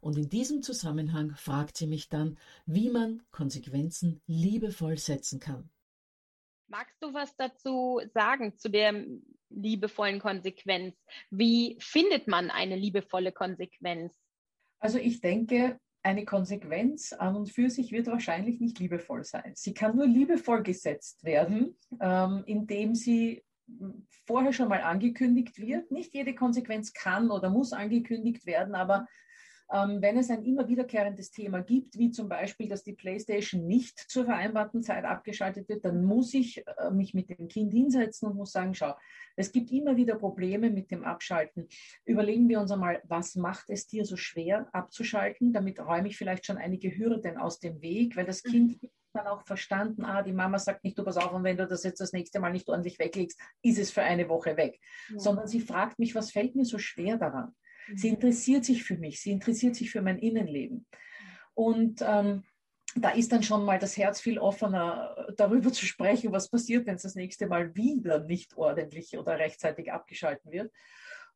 Und 0.00 0.16
in 0.16 0.28
diesem 0.28 0.62
Zusammenhang 0.62 1.34
fragt 1.36 1.76
sie 1.76 1.86
mich 1.86 2.08
dann, 2.08 2.38
wie 2.66 2.90
man 2.90 3.22
Konsequenzen 3.30 4.20
liebevoll 4.26 4.98
setzen 4.98 5.38
kann. 5.38 5.70
Magst 6.66 6.96
du 7.00 7.14
was 7.14 7.34
dazu 7.36 8.00
sagen 8.12 8.56
zu 8.58 8.68
der 8.68 9.06
liebevollen 9.48 10.20
Konsequenz? 10.20 10.96
Wie 11.30 11.76
findet 11.80 12.28
man 12.28 12.50
eine 12.50 12.76
liebevolle 12.76 13.32
Konsequenz? 13.32 14.12
Also 14.78 14.98
ich 14.98 15.20
denke, 15.20 15.78
eine 16.08 16.24
Konsequenz 16.24 17.12
an 17.12 17.36
und 17.36 17.50
für 17.50 17.68
sich 17.68 17.92
wird 17.92 18.06
wahrscheinlich 18.06 18.60
nicht 18.60 18.78
liebevoll 18.78 19.24
sein. 19.24 19.52
Sie 19.54 19.74
kann 19.74 19.94
nur 19.94 20.06
liebevoll 20.06 20.62
gesetzt 20.62 21.22
werden, 21.22 21.76
ähm, 22.00 22.42
indem 22.46 22.94
sie 22.94 23.44
vorher 24.26 24.54
schon 24.54 24.68
mal 24.68 24.80
angekündigt 24.80 25.58
wird. 25.58 25.90
Nicht 25.90 26.14
jede 26.14 26.34
Konsequenz 26.34 26.94
kann 26.94 27.30
oder 27.30 27.50
muss 27.50 27.74
angekündigt 27.74 28.46
werden, 28.46 28.74
aber 28.74 29.06
ähm, 29.70 30.00
wenn 30.00 30.16
es 30.16 30.30
ein 30.30 30.44
immer 30.44 30.66
wiederkehrendes 30.66 31.30
Thema 31.30 31.60
gibt, 31.60 31.98
wie 31.98 32.10
zum 32.10 32.28
Beispiel, 32.28 32.68
dass 32.68 32.84
die 32.84 32.94
PlayStation 32.94 33.66
nicht 33.66 33.98
zur 33.98 34.24
vereinbarten 34.24 34.82
Zeit 34.82 35.04
abgeschaltet 35.04 35.68
wird, 35.68 35.84
dann 35.84 36.04
muss 36.04 36.32
ich 36.32 36.64
äh, 36.66 36.90
mich 36.90 37.12
mit 37.12 37.28
dem 37.28 37.48
Kind 37.48 37.72
hinsetzen 37.72 38.28
und 38.28 38.36
muss 38.36 38.52
sagen, 38.52 38.74
schau, 38.74 38.94
es 39.36 39.52
gibt 39.52 39.70
immer 39.70 39.96
wieder 39.96 40.14
Probleme 40.14 40.70
mit 40.70 40.90
dem 40.90 41.04
Abschalten. 41.04 41.68
Überlegen 42.04 42.48
wir 42.48 42.60
uns 42.60 42.70
einmal, 42.70 43.02
was 43.04 43.34
macht 43.34 43.68
es 43.68 43.86
dir 43.86 44.06
so 44.06 44.16
schwer 44.16 44.68
abzuschalten? 44.72 45.52
Damit 45.52 45.80
räume 45.80 46.08
ich 46.08 46.16
vielleicht 46.16 46.46
schon 46.46 46.56
einige 46.56 46.96
Hürden 46.96 47.36
aus 47.36 47.60
dem 47.60 47.82
Weg, 47.82 48.16
weil 48.16 48.24
das 48.24 48.42
Kind 48.42 48.82
mhm. 48.82 48.88
dann 49.12 49.26
auch 49.26 49.42
verstanden, 49.42 50.02
ah, 50.04 50.22
die 50.22 50.32
Mama 50.32 50.58
sagt 50.58 50.82
nicht, 50.82 50.98
du 50.98 51.04
pass 51.04 51.18
auf, 51.18 51.32
und 51.32 51.44
wenn 51.44 51.58
du 51.58 51.66
das 51.66 51.84
jetzt 51.84 52.00
das 52.00 52.14
nächste 52.14 52.40
Mal 52.40 52.52
nicht 52.52 52.68
ordentlich 52.70 52.98
weglegst, 52.98 53.38
ist 53.62 53.78
es 53.78 53.90
für 53.90 54.02
eine 54.02 54.30
Woche 54.30 54.56
weg. 54.56 54.80
Ja. 55.10 55.18
Sondern 55.18 55.46
sie 55.46 55.60
fragt 55.60 55.98
mich, 55.98 56.14
was 56.14 56.32
fällt 56.32 56.54
mir 56.54 56.64
so 56.64 56.78
schwer 56.78 57.18
daran? 57.18 57.54
Sie 57.94 58.08
interessiert 58.08 58.64
sich 58.64 58.84
für 58.84 58.96
mich, 58.96 59.20
sie 59.20 59.30
interessiert 59.30 59.76
sich 59.76 59.90
für 59.90 60.02
mein 60.02 60.18
Innenleben. 60.18 60.86
Und 61.54 62.02
ähm, 62.02 62.44
da 62.94 63.10
ist 63.10 63.32
dann 63.32 63.42
schon 63.42 63.64
mal 63.64 63.78
das 63.78 63.96
Herz 63.96 64.20
viel 64.20 64.38
offener, 64.38 65.26
darüber 65.36 65.72
zu 65.72 65.86
sprechen, 65.86 66.32
was 66.32 66.50
passiert, 66.50 66.86
wenn 66.86 66.96
es 66.96 67.02
das 67.02 67.14
nächste 67.14 67.46
Mal 67.46 67.74
wieder 67.74 68.20
nicht 68.20 68.56
ordentlich 68.56 69.16
oder 69.16 69.38
rechtzeitig 69.38 69.92
abgeschalten 69.92 70.52
wird. 70.52 70.72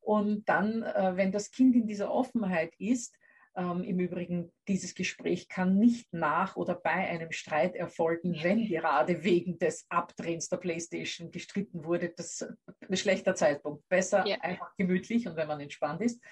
Und 0.00 0.48
dann, 0.48 0.82
äh, 0.82 1.12
wenn 1.16 1.32
das 1.32 1.50
Kind 1.50 1.76
in 1.76 1.86
dieser 1.86 2.12
Offenheit 2.12 2.74
ist, 2.78 3.16
ähm, 3.54 3.84
Im 3.84 4.00
Übrigen, 4.00 4.50
dieses 4.66 4.94
Gespräch 4.94 5.48
kann 5.48 5.78
nicht 5.78 6.12
nach 6.12 6.56
oder 6.56 6.74
bei 6.74 6.90
einem 6.90 7.32
Streit 7.32 7.76
erfolgen, 7.76 8.38
wenn 8.42 8.66
gerade 8.66 9.24
wegen 9.24 9.58
des 9.58 9.84
Abdrehens 9.90 10.48
der 10.48 10.56
Playstation 10.56 11.30
gestritten 11.30 11.84
wurde. 11.84 12.10
Das 12.16 12.40
ist 12.40 12.54
ein 12.88 12.96
schlechter 12.96 13.34
Zeitpunkt. 13.34 13.86
Besser 13.88 14.26
ja. 14.26 14.40
einfach 14.40 14.74
gemütlich 14.76 15.28
und 15.28 15.36
wenn 15.36 15.48
man 15.48 15.60
entspannt 15.60 16.00
ist. 16.00 16.22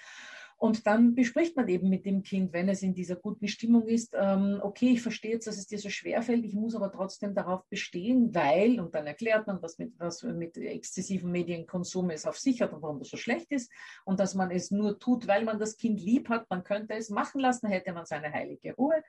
Und 0.61 0.85
dann 0.85 1.15
bespricht 1.15 1.55
man 1.55 1.67
eben 1.69 1.89
mit 1.89 2.05
dem 2.05 2.21
Kind, 2.21 2.53
wenn 2.53 2.69
es 2.69 2.83
in 2.83 2.93
dieser 2.93 3.15
guten 3.15 3.47
Stimmung 3.47 3.87
ist, 3.87 4.13
ähm, 4.15 4.59
okay, 4.61 4.91
ich 4.91 5.01
verstehe 5.01 5.31
jetzt, 5.31 5.47
dass 5.47 5.57
es 5.57 5.65
dir 5.65 5.79
so 5.79 5.89
schwer 5.89 6.21
fällt, 6.21 6.45
ich 6.45 6.53
muss 6.53 6.75
aber 6.75 6.91
trotzdem 6.91 7.33
darauf 7.33 7.67
bestehen, 7.67 8.35
weil, 8.35 8.79
und 8.79 8.93
dann 8.93 9.07
erklärt 9.07 9.47
man, 9.47 9.59
was 9.63 9.79
mit, 9.79 9.93
was 9.97 10.21
mit 10.21 10.57
exzessivem 10.57 11.31
Medienkonsum 11.31 12.11
es 12.11 12.27
auf 12.27 12.37
sich 12.37 12.61
hat 12.61 12.73
und 12.73 12.83
warum 12.83 12.99
das 12.99 13.09
so 13.09 13.17
schlecht 13.17 13.51
ist 13.51 13.71
und 14.05 14.19
dass 14.19 14.35
man 14.35 14.51
es 14.51 14.69
nur 14.69 14.99
tut, 14.99 15.27
weil 15.27 15.45
man 15.45 15.57
das 15.57 15.77
Kind 15.77 15.99
lieb 15.99 16.29
hat, 16.29 16.47
man 16.51 16.63
könnte 16.63 16.93
es 16.93 17.09
machen 17.09 17.41
lassen, 17.41 17.67
hätte 17.67 17.91
man 17.91 18.05
seine 18.05 18.31
heilige 18.31 18.75
Ruhe. 18.75 19.01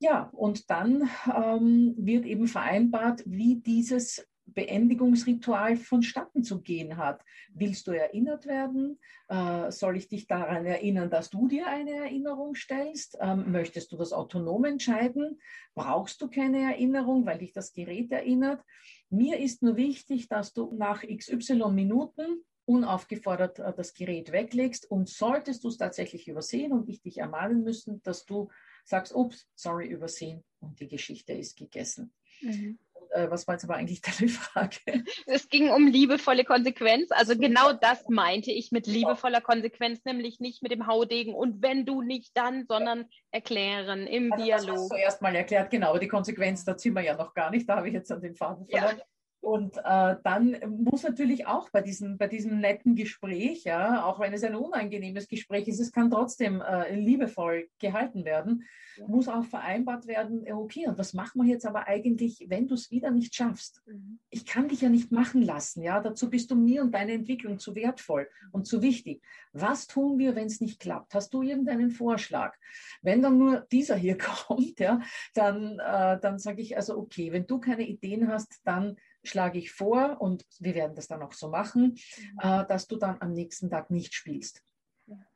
Ja, 0.00 0.28
und 0.32 0.70
dann 0.70 1.08
ähm, 1.32 1.94
wird 1.98 2.26
eben 2.26 2.48
vereinbart, 2.48 3.22
wie 3.26 3.60
dieses 3.60 4.26
Beendigungsritual 4.46 5.76
vonstatten 5.76 6.44
zu 6.44 6.60
gehen 6.60 6.96
hat. 6.96 7.24
Willst 7.52 7.86
du 7.86 7.92
erinnert 7.92 8.46
werden? 8.46 8.98
Äh, 9.28 9.70
soll 9.70 9.96
ich 9.96 10.08
dich 10.08 10.26
daran 10.26 10.66
erinnern, 10.66 11.10
dass 11.10 11.30
du 11.30 11.48
dir 11.48 11.66
eine 11.66 11.92
Erinnerung 11.92 12.54
stellst? 12.54 13.16
Ähm, 13.20 13.50
möchtest 13.50 13.92
du 13.92 13.96
das 13.96 14.12
autonom 14.12 14.64
entscheiden? 14.64 15.40
Brauchst 15.74 16.20
du 16.20 16.28
keine 16.28 16.60
Erinnerung, 16.60 17.26
weil 17.26 17.38
dich 17.38 17.52
das 17.52 17.72
Gerät 17.72 18.12
erinnert? 18.12 18.62
Mir 19.10 19.38
ist 19.38 19.62
nur 19.62 19.76
wichtig, 19.76 20.28
dass 20.28 20.52
du 20.52 20.72
nach 20.74 21.02
XY 21.02 21.70
Minuten 21.70 22.44
unaufgefordert 22.66 23.58
äh, 23.58 23.72
das 23.74 23.94
Gerät 23.94 24.32
weglegst 24.32 24.90
und 24.90 25.08
solltest 25.08 25.64
du 25.64 25.68
es 25.68 25.76
tatsächlich 25.76 26.28
übersehen 26.28 26.72
und 26.72 26.88
ich 26.88 27.02
dich 27.02 27.18
ermahnen 27.18 27.62
müssen, 27.62 28.02
dass 28.02 28.24
du 28.24 28.50
sagst, 28.84 29.14
ups, 29.14 29.48
sorry, 29.54 29.86
übersehen 29.88 30.44
und 30.60 30.80
die 30.80 30.88
Geschichte 30.88 31.32
ist 31.32 31.56
gegessen. 31.56 32.12
Mhm. 32.40 32.78
Äh, 33.10 33.30
was 33.30 33.46
war 33.46 33.54
jetzt 33.54 33.64
aber 33.64 33.74
eigentlich 33.74 34.00
deine 34.18 34.30
Frage? 34.30 34.78
Es 35.26 35.48
ging 35.48 35.70
um 35.70 35.86
liebevolle 35.86 36.44
Konsequenz. 36.44 37.10
Also 37.10 37.36
genau 37.36 37.72
das 37.72 38.08
meinte 38.08 38.50
ich 38.50 38.72
mit 38.72 38.86
liebevoller 38.86 39.40
Konsequenz, 39.40 40.04
nämlich 40.04 40.40
nicht 40.40 40.62
mit 40.62 40.72
dem 40.72 40.86
Haudegen 40.86 41.34
und 41.34 41.62
wenn 41.62 41.86
du 41.86 42.02
nicht 42.02 42.36
dann, 42.36 42.66
sondern 42.66 43.06
erklären 43.30 44.06
im 44.06 44.32
also 44.32 44.44
Dialog. 44.44 44.66
Das 44.66 44.76
hast 44.76 44.92
du 44.92 44.96
erst 44.96 45.22
mal 45.22 45.34
erklärt, 45.34 45.70
genau, 45.70 45.90
aber 45.90 45.98
die 45.98 46.08
Konsequenz, 46.08 46.64
da 46.64 46.76
ziehen 46.76 46.94
wir 46.94 47.02
ja 47.02 47.16
noch 47.16 47.34
gar 47.34 47.50
nicht, 47.50 47.68
da 47.68 47.76
habe 47.76 47.88
ich 47.88 47.94
jetzt 47.94 48.10
an 48.10 48.20
den 48.20 48.34
Faden 48.34 48.66
verloren. 48.66 48.98
Ja. 48.98 49.04
Und 49.44 49.76
äh, 49.76 50.16
dann 50.24 50.56
muss 50.66 51.02
natürlich 51.02 51.46
auch 51.46 51.68
bei 51.68 51.82
diesem, 51.82 52.16
bei 52.16 52.28
diesem 52.28 52.60
netten 52.60 52.94
Gespräch, 52.94 53.64
ja, 53.64 54.02
auch 54.06 54.18
wenn 54.18 54.32
es 54.32 54.42
ein 54.42 54.54
unangenehmes 54.54 55.28
Gespräch 55.28 55.68
ist, 55.68 55.80
es 55.80 55.92
kann 55.92 56.10
trotzdem 56.10 56.62
äh, 56.62 56.94
liebevoll 56.94 57.68
gehalten 57.78 58.24
werden, 58.24 58.64
ja. 58.96 59.06
muss 59.06 59.28
auch 59.28 59.44
vereinbart 59.44 60.06
werden, 60.06 60.50
okay, 60.50 60.86
und 60.86 60.96
was 60.96 61.12
machen 61.12 61.42
wir 61.42 61.52
jetzt 61.52 61.66
aber 61.66 61.86
eigentlich, 61.88 62.46
wenn 62.48 62.68
du 62.68 62.74
es 62.74 62.90
wieder 62.90 63.10
nicht 63.10 63.34
schaffst? 63.34 63.82
Mhm. 63.84 64.18
Ich 64.30 64.46
kann 64.46 64.68
dich 64.68 64.80
ja 64.80 64.88
nicht 64.88 65.12
machen 65.12 65.42
lassen, 65.42 65.82
ja, 65.82 66.00
dazu 66.00 66.30
bist 66.30 66.50
du 66.50 66.54
mir 66.54 66.80
und 66.80 66.94
deine 66.94 67.12
Entwicklung 67.12 67.58
zu 67.58 67.74
wertvoll 67.74 68.30
und 68.50 68.66
zu 68.66 68.80
wichtig. 68.80 69.22
Was 69.52 69.86
tun 69.86 70.18
wir, 70.18 70.34
wenn 70.36 70.46
es 70.46 70.62
nicht 70.62 70.80
klappt? 70.80 71.14
Hast 71.14 71.34
du 71.34 71.42
irgendeinen 71.42 71.90
Vorschlag? 71.90 72.56
Wenn 73.02 73.20
dann 73.20 73.36
nur 73.36 73.66
dieser 73.70 73.96
hier 73.96 74.16
kommt, 74.46 74.80
ja, 74.80 75.02
dann, 75.34 75.78
äh, 75.80 76.18
dann 76.18 76.38
sage 76.38 76.62
ich 76.62 76.78
also, 76.78 76.96
okay, 76.96 77.30
wenn 77.30 77.46
du 77.46 77.58
keine 77.60 77.86
Ideen 77.86 78.28
hast, 78.28 78.62
dann 78.64 78.96
schlage 79.24 79.58
ich 79.58 79.72
vor, 79.72 80.20
und 80.20 80.44
wir 80.60 80.74
werden 80.74 80.94
das 80.94 81.08
dann 81.08 81.22
auch 81.22 81.32
so 81.32 81.48
machen, 81.48 81.96
mhm. 82.16 82.38
äh, 82.40 82.66
dass 82.66 82.86
du 82.86 82.96
dann 82.96 83.20
am 83.20 83.32
nächsten 83.32 83.70
Tag 83.70 83.90
nicht 83.90 84.14
spielst. 84.14 84.62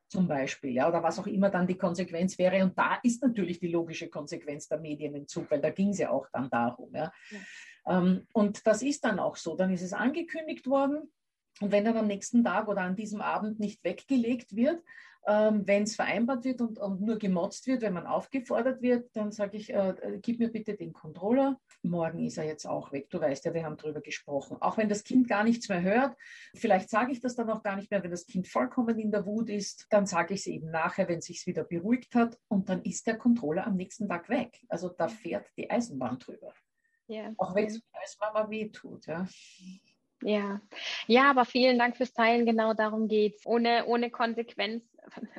Zum 0.09 0.27
Beispiel, 0.27 0.71
ja, 0.71 0.89
oder 0.89 1.03
was 1.03 1.19
auch 1.19 1.27
immer 1.27 1.51
dann 1.51 1.67
die 1.67 1.77
Konsequenz 1.77 2.39
wäre. 2.39 2.65
Und 2.65 2.79
da 2.79 2.99
ist 3.03 3.23
natürlich 3.23 3.61
die 3.61 3.69
logische 3.69 4.09
Konsequenz 4.09 4.67
der 4.67 4.79
Medienentzug, 4.79 5.51
weil 5.51 5.61
da 5.61 5.69
ging 5.69 5.91
es 5.91 5.99
ja 5.99 6.11
auch 6.11 6.27
dann 6.33 6.49
darum. 6.49 6.95
Ja. 6.95 7.13
ja. 7.31 7.99
Ähm, 7.99 8.27
und 8.33 8.67
das 8.67 8.83
ist 8.83 9.05
dann 9.05 9.19
auch 9.19 9.37
so. 9.37 9.55
Dann 9.55 9.71
ist 9.71 9.83
es 9.83 9.93
angekündigt 9.93 10.67
worden. 10.67 11.13
Und 11.61 11.73
wenn 11.73 11.85
dann 11.85 11.97
am 11.97 12.07
nächsten 12.07 12.45
Tag 12.45 12.69
oder 12.69 12.83
an 12.83 12.97
diesem 12.97 13.21
Abend 13.21 13.59
nicht 13.59 13.83
weggelegt 13.85 14.55
wird, 14.55 14.83
ähm, 15.29 15.67
wenn 15.67 15.83
es 15.83 15.95
vereinbart 15.95 16.45
wird 16.45 16.63
und, 16.63 16.79
und, 16.79 17.03
nur 17.03 17.19
gemotzt 17.19 17.67
wird, 17.67 17.83
wenn 17.83 17.93
man 17.93 18.07
aufgefordert 18.07 18.81
wird, 18.81 19.15
dann 19.15 19.31
sage 19.31 19.59
ich, 19.59 19.73
äh, 19.73 19.91
äh, 19.91 20.19
gib 20.23 20.39
mir 20.39 20.51
bitte 20.51 20.75
den 20.75 20.95
Controller. 20.95 21.61
Morgen 21.83 22.25
ist 22.25 22.39
er 22.39 22.45
jetzt 22.45 22.67
auch 22.67 22.93
weg. 22.93 23.11
Du 23.11 23.21
weißt 23.21 23.45
ja, 23.45 23.53
wir 23.53 23.65
haben 23.65 23.77
darüber 23.77 24.01
gesprochen. 24.01 24.57
Auch 24.61 24.79
wenn 24.79 24.89
das 24.89 25.05
Kind 25.05 25.29
gar 25.29 25.45
nichts 25.45 25.69
mehr 25.69 25.83
hört, 25.83 26.17
vielleicht 26.55 26.89
sage 26.89 27.13
ich 27.13 27.21
das 27.21 27.35
dann 27.35 27.51
auch 27.51 27.63
gar 27.63 27.77
nicht 27.77 27.91
mehr, 27.91 28.03
wenn 28.03 28.11
das 28.11 28.27
Kind 28.27 28.49
vollkommen 28.49 28.99
in 28.99 29.11
der 29.11 29.27
Wut 29.27 29.51
ist, 29.51 29.87
dann 29.91 30.07
sage 30.07 30.33
ich 30.33 30.41
es 30.41 30.47
eben 30.47 30.71
nachher, 30.71 31.09
wenn 31.09 31.19
es 31.19 31.27
sich 31.27 31.47
wieder 31.47 31.65
beruhigt 31.65 32.15
hat 32.15 32.39
und 32.49 32.71
dann 32.71 32.83
ist 32.83 33.07
der 33.07 33.19
Controller 33.19 33.67
am 33.67 33.77
nächsten 33.77 34.09
Tag 34.09 34.31
weg. 34.31 34.59
Also 34.69 34.89
da 34.89 35.09
fährt 35.09 35.47
die 35.59 35.71
Eisenbahn 35.71 36.19
drüber. 36.19 36.55
Ja. 37.07 37.33
Auch 37.37 37.55
wenn 37.55 37.67
es 37.67 37.83
als 37.93 38.17
Mama 38.21 38.49
weh 38.49 38.71
tut. 38.71 39.07
Ja. 39.07 39.27
Ja, 40.23 40.61
ja, 41.07 41.31
aber 41.31 41.45
vielen 41.45 41.79
Dank 41.79 41.97
fürs 41.97 42.13
Teilen. 42.13 42.45
Genau 42.45 42.75
darum 42.75 43.09
geht's. 43.09 43.47
Ohne, 43.47 43.87
ohne 43.87 44.11
Konsequenz 44.11 44.85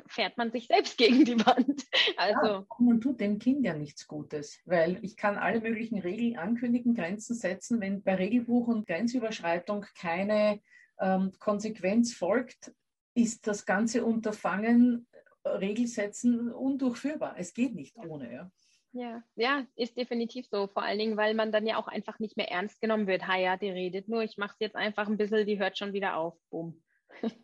fährt 0.06 0.38
man 0.38 0.50
sich 0.50 0.66
selbst 0.66 0.96
gegen 0.98 1.24
die 1.24 1.38
Wand. 1.44 1.84
Also 2.16 2.46
ja, 2.46 2.66
man 2.78 3.00
tut 3.00 3.20
dem 3.20 3.38
Kind 3.38 3.64
ja 3.64 3.74
nichts 3.74 4.06
Gutes, 4.06 4.58
weil 4.64 4.98
ich 5.02 5.16
kann 5.16 5.36
alle 5.36 5.60
möglichen 5.60 5.98
Regeln 5.98 6.38
ankündigen, 6.38 6.94
Grenzen 6.94 7.34
setzen. 7.34 7.80
Wenn 7.80 8.02
bei 8.02 8.14
Regelbuch 8.14 8.68
und 8.68 8.86
Grenzüberschreitung 8.86 9.86
keine 9.98 10.60
ähm, 10.98 11.32
Konsequenz 11.38 12.14
folgt, 12.14 12.72
ist 13.14 13.46
das 13.46 13.66
ganze 13.66 14.04
Unterfangen, 14.04 15.06
Regelsetzen 15.44 16.52
undurchführbar. 16.52 17.34
Es 17.38 17.54
geht 17.54 17.74
nicht 17.74 17.96
ohne. 17.96 18.32
Ja. 18.32 18.50
Ja, 18.92 19.22
ja, 19.36 19.66
ist 19.76 19.96
definitiv 19.96 20.46
so. 20.48 20.66
Vor 20.66 20.82
allen 20.82 20.98
Dingen, 20.98 21.16
weil 21.16 21.34
man 21.34 21.52
dann 21.52 21.66
ja 21.66 21.76
auch 21.76 21.86
einfach 21.86 22.18
nicht 22.18 22.36
mehr 22.36 22.50
ernst 22.50 22.80
genommen 22.80 23.06
wird. 23.06 23.28
Ha 23.28 23.36
ja, 23.36 23.56
die 23.56 23.70
redet 23.70 24.08
nur, 24.08 24.22
ich 24.22 24.36
mache 24.36 24.54
es 24.54 24.60
jetzt 24.60 24.76
einfach 24.76 25.06
ein 25.06 25.16
bisschen, 25.16 25.46
die 25.46 25.58
hört 25.58 25.78
schon 25.78 25.92
wieder 25.92 26.16
auf. 26.16 26.36
Bumm. 26.50 26.82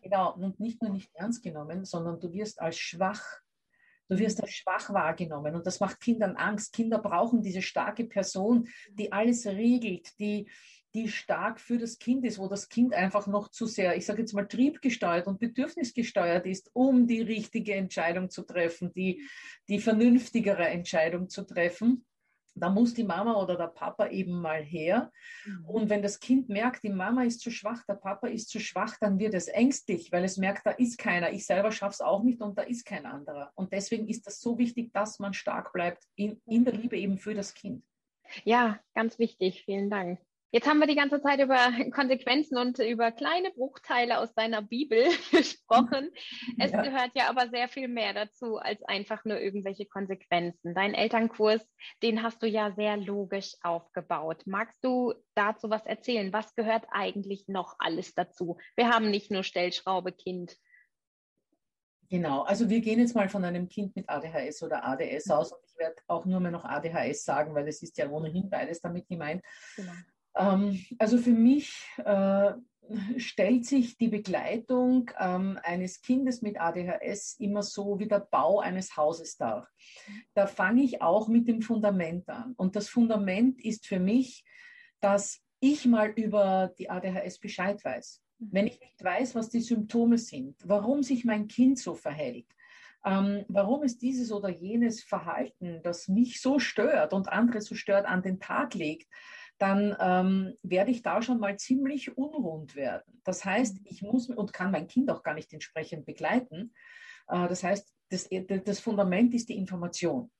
Genau, 0.01 0.33
und 0.33 0.59
nicht 0.59 0.81
nur 0.81 0.91
nicht 0.91 1.13
ernst 1.13 1.43
genommen, 1.43 1.85
sondern 1.85 2.19
du 2.19 2.31
wirst 2.33 2.59
als 2.59 2.77
schwach, 2.77 3.23
du 4.09 4.17
wirst 4.17 4.41
als 4.41 4.51
schwach 4.51 4.93
wahrgenommen. 4.93 5.55
Und 5.55 5.65
das 5.65 5.79
macht 5.79 5.99
Kindern 5.99 6.35
Angst. 6.35 6.73
Kinder 6.73 6.99
brauchen 6.99 7.41
diese 7.41 7.61
starke 7.61 8.05
Person, 8.05 8.67
die 8.91 9.11
alles 9.11 9.45
regelt, 9.45 10.19
die 10.19 10.49
die 10.97 11.09
stark 11.09 11.59
für 11.59 11.77
das 11.77 11.99
Kind 11.99 12.25
ist, 12.25 12.39
wo 12.39 12.47
das 12.47 12.69
Kind 12.69 12.95
einfach 12.95 13.27
noch 13.27 13.49
zu 13.49 13.67
sehr, 13.67 13.95
ich 13.95 14.07
sage 14.07 14.21
jetzt 14.21 14.33
mal, 14.33 14.47
triebgesteuert 14.47 15.27
und 15.27 15.39
bedürfnisgesteuert 15.39 16.47
ist, 16.47 16.71
um 16.73 17.05
die 17.05 17.21
richtige 17.21 17.75
Entscheidung 17.75 18.31
zu 18.31 18.41
treffen, 18.41 18.91
die, 18.95 19.21
die 19.67 19.79
vernünftigere 19.79 20.67
Entscheidung 20.67 21.29
zu 21.29 21.43
treffen. 21.43 22.06
Da 22.59 22.69
muss 22.69 22.93
die 22.93 23.03
Mama 23.03 23.35
oder 23.41 23.55
der 23.55 23.67
Papa 23.67 24.07
eben 24.07 24.41
mal 24.41 24.63
her. 24.63 25.11
Mhm. 25.45 25.65
Und 25.65 25.89
wenn 25.89 26.01
das 26.01 26.19
Kind 26.19 26.49
merkt, 26.49 26.83
die 26.83 26.89
Mama 26.89 27.23
ist 27.23 27.41
zu 27.41 27.51
schwach, 27.51 27.83
der 27.87 27.95
Papa 27.95 28.27
ist 28.27 28.49
zu 28.49 28.59
schwach, 28.59 28.95
dann 28.99 29.19
wird 29.19 29.33
es 29.33 29.47
ängstlich, 29.47 30.11
weil 30.11 30.23
es 30.23 30.37
merkt, 30.37 30.65
da 30.65 30.71
ist 30.71 30.97
keiner. 30.97 31.31
Ich 31.31 31.45
selber 31.45 31.71
schaffe 31.71 31.93
es 31.93 32.01
auch 32.01 32.23
nicht 32.23 32.41
und 32.41 32.57
da 32.57 32.63
ist 32.63 32.85
kein 32.85 33.05
anderer. 33.05 33.51
Und 33.55 33.73
deswegen 33.73 34.07
ist 34.07 34.27
das 34.27 34.39
so 34.39 34.57
wichtig, 34.57 34.91
dass 34.93 35.19
man 35.19 35.33
stark 35.33 35.73
bleibt 35.73 36.03
in, 36.15 36.41
in 36.45 36.65
der 36.65 36.73
Liebe 36.73 36.97
eben 36.97 37.17
für 37.17 37.33
das 37.33 37.53
Kind. 37.53 37.83
Ja, 38.43 38.79
ganz 38.93 39.19
wichtig. 39.19 39.63
Vielen 39.63 39.89
Dank. 39.89 40.19
Jetzt 40.51 40.65
haben 40.65 40.79
wir 40.79 40.87
die 40.87 40.95
ganze 40.95 41.21
Zeit 41.21 41.41
über 41.41 41.57
Konsequenzen 41.91 42.57
und 42.57 42.79
über 42.79 43.11
kleine 43.11 43.51
Bruchteile 43.51 44.19
aus 44.19 44.33
deiner 44.33 44.61
Bibel 44.61 45.03
gesprochen. 45.31 46.09
Es 46.59 46.71
ja. 46.71 46.81
gehört 46.81 47.11
ja 47.15 47.29
aber 47.29 47.49
sehr 47.49 47.67
viel 47.67 47.87
mehr 47.87 48.13
dazu 48.13 48.57
als 48.57 48.81
einfach 48.83 49.25
nur 49.25 49.39
irgendwelche 49.39 49.85
Konsequenzen. 49.85 50.73
Dein 50.73 50.93
Elternkurs, 50.93 51.61
den 52.01 52.23
hast 52.23 52.41
du 52.41 52.47
ja 52.47 52.71
sehr 52.71 52.97
logisch 52.97 53.55
aufgebaut. 53.61 54.43
Magst 54.45 54.83
du 54.83 55.13
dazu 55.35 55.69
was 55.69 55.85
erzählen? 55.85 56.31
Was 56.33 56.55
gehört 56.55 56.85
eigentlich 56.91 57.47
noch 57.47 57.75
alles 57.79 58.13
dazu? 58.13 58.57
Wir 58.75 58.89
haben 58.89 59.11
nicht 59.11 59.29
nur 59.31 59.43
Stellschraube 59.43 60.13
Kind. 60.13 60.57
Genau, 62.09 62.43
also 62.43 62.69
wir 62.69 62.79
gehen 62.79 62.99
jetzt 62.99 63.15
mal 63.15 63.27
von 63.27 63.43
einem 63.43 63.67
Kind 63.67 63.95
mit 63.95 64.07
ADHS 64.07 64.63
oder 64.63 64.85
ADS 64.85 65.29
aus 65.29 65.51
und 65.51 65.59
ich 65.65 65.77
werde 65.77 66.01
auch 66.07 66.25
nur 66.25 66.39
mehr 66.39 66.51
noch 66.51 66.63
ADHS 66.63 67.25
sagen, 67.25 67.53
weil 67.53 67.67
es 67.67 67.83
ist 67.83 67.97
ja 67.97 68.09
ohnehin 68.09 68.49
beides 68.49 68.79
damit 68.79 69.07
gemeint. 69.09 69.43
Genau. 69.75 69.91
Ähm, 70.37 70.85
also 70.99 71.17
für 71.17 71.31
mich 71.31 71.85
äh, 71.97 72.53
stellt 73.17 73.65
sich 73.65 73.97
die 73.97 74.07
Begleitung 74.07 75.11
ähm, 75.19 75.59
eines 75.63 76.01
Kindes 76.01 76.41
mit 76.41 76.59
ADHS 76.59 77.35
immer 77.39 77.63
so 77.63 77.99
wie 77.99 78.07
der 78.07 78.19
Bau 78.19 78.59
eines 78.59 78.95
Hauses 78.95 79.37
dar. 79.37 79.67
Da 80.33 80.47
fange 80.47 80.83
ich 80.83 81.01
auch 81.01 81.27
mit 81.27 81.47
dem 81.47 81.61
Fundament 81.61 82.29
an. 82.29 82.53
Und 82.55 82.75
das 82.75 82.87
Fundament 82.87 83.63
ist 83.63 83.87
für 83.87 83.99
mich, 83.99 84.45
dass 84.99 85.41
ich 85.59 85.85
mal 85.85 86.09
über 86.09 86.73
die 86.77 86.89
ADHS 86.89 87.39
Bescheid 87.39 87.83
weiß. 87.83 88.21
Wenn 88.39 88.67
ich 88.67 88.79
nicht 88.79 89.03
weiß, 89.03 89.35
was 89.35 89.49
die 89.49 89.61
Symptome 89.61 90.17
sind, 90.17 90.55
warum 90.63 91.01
sich 91.01 91.25
mein 91.25 91.47
Kind 91.47 91.79
so 91.79 91.95
verhält, 91.95 92.45
ähm, 93.03 93.45
warum 93.47 93.83
es 93.83 93.97
dieses 93.97 94.31
oder 94.31 94.49
jenes 94.49 95.03
Verhalten, 95.03 95.81
das 95.83 96.07
mich 96.07 96.39
so 96.41 96.59
stört 96.59 97.13
und 97.13 97.29
andere 97.29 97.61
so 97.61 97.73
stört, 97.73 98.05
an 98.05 98.21
den 98.21 98.39
Tag 98.39 98.75
legt, 98.75 99.07
dann 99.57 99.95
ähm, 99.99 100.53
werde 100.63 100.91
ich 100.91 101.01
da 101.01 101.21
schon 101.21 101.39
mal 101.39 101.57
ziemlich 101.57 102.17
unrund 102.17 102.75
werden. 102.75 103.21
Das 103.23 103.43
heißt, 103.43 103.79
ich 103.85 104.01
muss 104.01 104.29
und 104.29 104.53
kann 104.53 104.71
mein 104.71 104.87
Kind 104.87 105.09
auch 105.09 105.23
gar 105.23 105.33
nicht 105.33 105.51
entsprechend 105.53 106.05
begleiten. 106.05 106.73
Äh, 107.27 107.47
das 107.47 107.63
heißt, 107.63 107.93
das, 108.09 108.29
das 108.63 108.79
Fundament 108.79 109.33
ist 109.33 109.49
die 109.49 109.57
Information. 109.57 110.31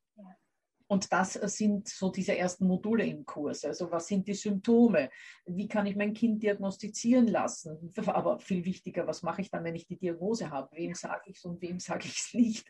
Und 0.87 1.11
das 1.11 1.33
sind 1.33 1.87
so 1.87 2.09
diese 2.09 2.37
ersten 2.37 2.65
Module 2.65 3.05
im 3.05 3.25
Kurs. 3.25 3.65
Also 3.65 3.91
was 3.91 4.07
sind 4.07 4.27
die 4.27 4.33
Symptome? 4.33 5.09
Wie 5.45 5.67
kann 5.67 5.85
ich 5.85 5.95
mein 5.95 6.13
Kind 6.13 6.41
diagnostizieren 6.41 7.27
lassen? 7.27 7.93
Aber 8.07 8.39
viel 8.39 8.63
wichtiger, 8.63 9.05
was 9.05 9.21
mache 9.21 9.41
ich 9.41 9.51
dann, 9.51 9.63
wenn 9.65 9.75
ich 9.75 9.85
die 9.85 9.97
Diagnose 9.97 10.49
habe? 10.49 10.69
Wem 10.75 10.93
sage 10.93 11.23
ich 11.25 11.37
es 11.37 11.45
und 11.45 11.61
wem 11.61 11.79
sage 11.79 12.05
ich 12.05 12.17
es 12.17 12.33
nicht? 12.33 12.67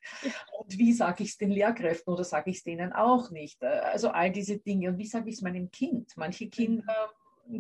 Und 0.57 0.77
wie 0.77 0.93
sage 0.93 1.23
ich 1.23 1.29
es 1.29 1.37
den 1.37 1.51
Lehrkräften 1.51 2.11
oder 2.11 2.23
sage 2.23 2.49
ich 2.49 2.57
es 2.57 2.63
denen 2.63 2.91
auch 2.91 3.29
nicht? 3.29 3.63
Also 3.63 4.09
all 4.09 4.31
diese 4.31 4.57
Dinge. 4.57 4.89
Und 4.89 4.97
wie 4.97 5.05
sage 5.05 5.29
ich 5.29 5.35
es 5.35 5.41
meinem 5.41 5.69
Kind? 5.69 6.11
Manche 6.15 6.49
Kinder 6.49 7.11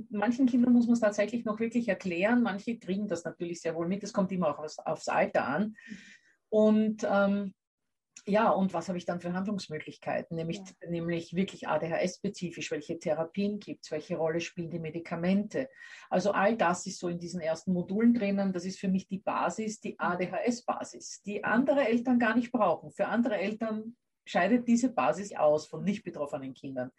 manchen 0.09 0.47
Kindern 0.47 0.73
muss 0.73 0.85
man 0.85 0.93
es 0.93 0.99
tatsächlich 0.99 1.45
noch 1.45 1.59
wirklich 1.59 1.87
erklären. 1.87 2.43
Manche 2.43 2.77
kriegen 2.77 3.07
das 3.07 3.23
natürlich 3.23 3.61
sehr 3.61 3.75
wohl 3.75 3.87
mit. 3.87 4.03
Es 4.03 4.13
kommt 4.13 4.31
immer 4.31 4.49
auch 4.49 4.59
aufs, 4.59 4.79
aufs 4.79 5.07
Alter 5.07 5.47
an. 5.47 5.75
Und 6.49 7.05
ähm, 7.09 7.53
ja, 8.27 8.49
und 8.49 8.73
was 8.73 8.89
habe 8.89 8.97
ich 8.97 9.05
dann 9.05 9.21
für 9.21 9.31
Handlungsmöglichkeiten? 9.31 10.35
Nämlich, 10.35 10.57
ja. 10.57 10.89
nämlich 10.89 11.33
wirklich 11.33 11.67
ADHS-spezifisch, 11.67 12.71
welche 12.71 12.99
Therapien 12.99 13.59
gibt 13.59 13.85
es, 13.85 13.91
welche 13.91 14.17
Rolle 14.17 14.41
spielen 14.41 14.69
die 14.69 14.79
Medikamente? 14.79 15.69
Also 16.09 16.31
all 16.31 16.57
das 16.57 16.85
ist 16.85 16.99
so 16.99 17.07
in 17.07 17.19
diesen 17.19 17.39
ersten 17.39 17.71
Modulen 17.71 18.13
drinnen. 18.13 18.51
Das 18.51 18.65
ist 18.65 18.79
für 18.79 18.89
mich 18.89 19.07
die 19.07 19.19
Basis, 19.19 19.79
die 19.79 19.97
ADHS-Basis, 19.97 21.21
die 21.25 21.43
andere 21.43 21.87
Eltern 21.87 22.19
gar 22.19 22.35
nicht 22.35 22.51
brauchen. 22.51 22.91
Für 22.91 23.07
andere 23.07 23.37
Eltern 23.37 23.95
scheidet 24.25 24.67
diese 24.67 24.89
Basis 24.89 25.33
aus 25.33 25.67
von 25.67 25.83
nicht 25.83 26.03
betroffenen 26.03 26.53
Kindern. 26.53 26.91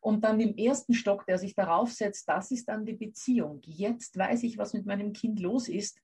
Und 0.00 0.24
dann 0.24 0.40
im 0.40 0.56
ersten 0.56 0.94
Stock, 0.94 1.26
der 1.26 1.38
sich 1.38 1.54
darauf 1.54 1.92
setzt, 1.92 2.28
das 2.28 2.50
ist 2.50 2.68
dann 2.68 2.84
die 2.84 2.94
Beziehung. 2.94 3.60
Jetzt 3.62 4.18
weiß 4.18 4.42
ich, 4.42 4.58
was 4.58 4.72
mit 4.72 4.84
meinem 4.84 5.12
Kind 5.12 5.38
los 5.38 5.68
ist. 5.68 6.00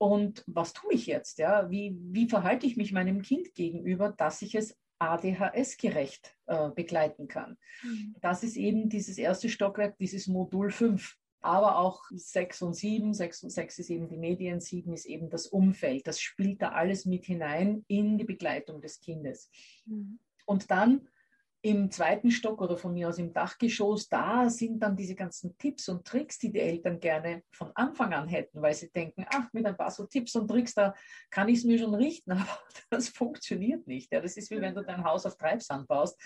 Und 0.00 0.44
was 0.46 0.72
tue 0.72 0.94
ich 0.94 1.06
jetzt? 1.06 1.38
Ja? 1.38 1.68
Wie, 1.68 1.94
wie 2.00 2.26
verhalte 2.26 2.64
ich 2.64 2.78
mich 2.78 2.90
meinem 2.90 3.20
Kind 3.20 3.54
gegenüber, 3.54 4.08
dass 4.16 4.40
ich 4.40 4.54
es 4.54 4.74
ADHS-gerecht 4.98 6.34
äh, 6.46 6.70
begleiten 6.70 7.28
kann? 7.28 7.58
Mhm. 7.82 8.16
Das 8.22 8.42
ist 8.42 8.56
eben 8.56 8.88
dieses 8.88 9.18
erste 9.18 9.50
Stockwerk, 9.50 9.98
dieses 9.98 10.26
Modul 10.26 10.70
5. 10.70 11.18
Aber 11.42 11.76
auch 11.76 12.02
6 12.10 12.62
und 12.62 12.74
7, 12.74 13.12
6 13.12 13.44
und 13.44 13.50
6 13.50 13.78
ist 13.78 13.90
eben 13.90 14.08
die 14.08 14.16
Medien, 14.16 14.60
7 14.60 14.90
ist 14.94 15.04
eben 15.04 15.28
das 15.28 15.46
Umfeld. 15.46 16.06
Das 16.06 16.18
spielt 16.18 16.62
da 16.62 16.70
alles 16.70 17.04
mit 17.04 17.26
hinein 17.26 17.84
in 17.86 18.16
die 18.16 18.24
Begleitung 18.24 18.80
des 18.80 19.00
Kindes. 19.00 19.50
Mhm. 19.84 20.18
Und 20.46 20.70
dann 20.70 21.08
im 21.62 21.90
zweiten 21.90 22.30
Stock 22.30 22.62
oder 22.62 22.78
von 22.78 22.94
mir 22.94 23.08
aus 23.08 23.18
im 23.18 23.32
Dachgeschoss, 23.32 24.08
da 24.08 24.48
sind 24.48 24.80
dann 24.80 24.96
diese 24.96 25.14
ganzen 25.14 25.58
Tipps 25.58 25.88
und 25.90 26.06
Tricks, 26.06 26.38
die 26.38 26.50
die 26.50 26.60
Eltern 26.60 27.00
gerne 27.00 27.42
von 27.52 27.70
Anfang 27.74 28.14
an 28.14 28.28
hätten, 28.28 28.62
weil 28.62 28.72
sie 28.72 28.90
denken, 28.90 29.26
ach, 29.28 29.52
mit 29.52 29.66
ein 29.66 29.76
paar 29.76 29.90
so 29.90 30.06
Tipps 30.06 30.34
und 30.36 30.48
Tricks, 30.48 30.72
da 30.72 30.94
kann 31.30 31.48
ich 31.48 31.58
es 31.58 31.64
mir 31.64 31.78
schon 31.78 31.94
richten, 31.94 32.32
aber 32.32 32.58
das 32.88 33.10
funktioniert 33.10 33.86
nicht. 33.86 34.10
Ja, 34.10 34.20
das 34.20 34.38
ist 34.38 34.50
wie 34.50 34.60
wenn 34.60 34.74
du 34.74 34.82
dein 34.82 35.04
Haus 35.04 35.26
auf 35.26 35.36
Treibsand 35.36 35.86
baust. 35.86 36.18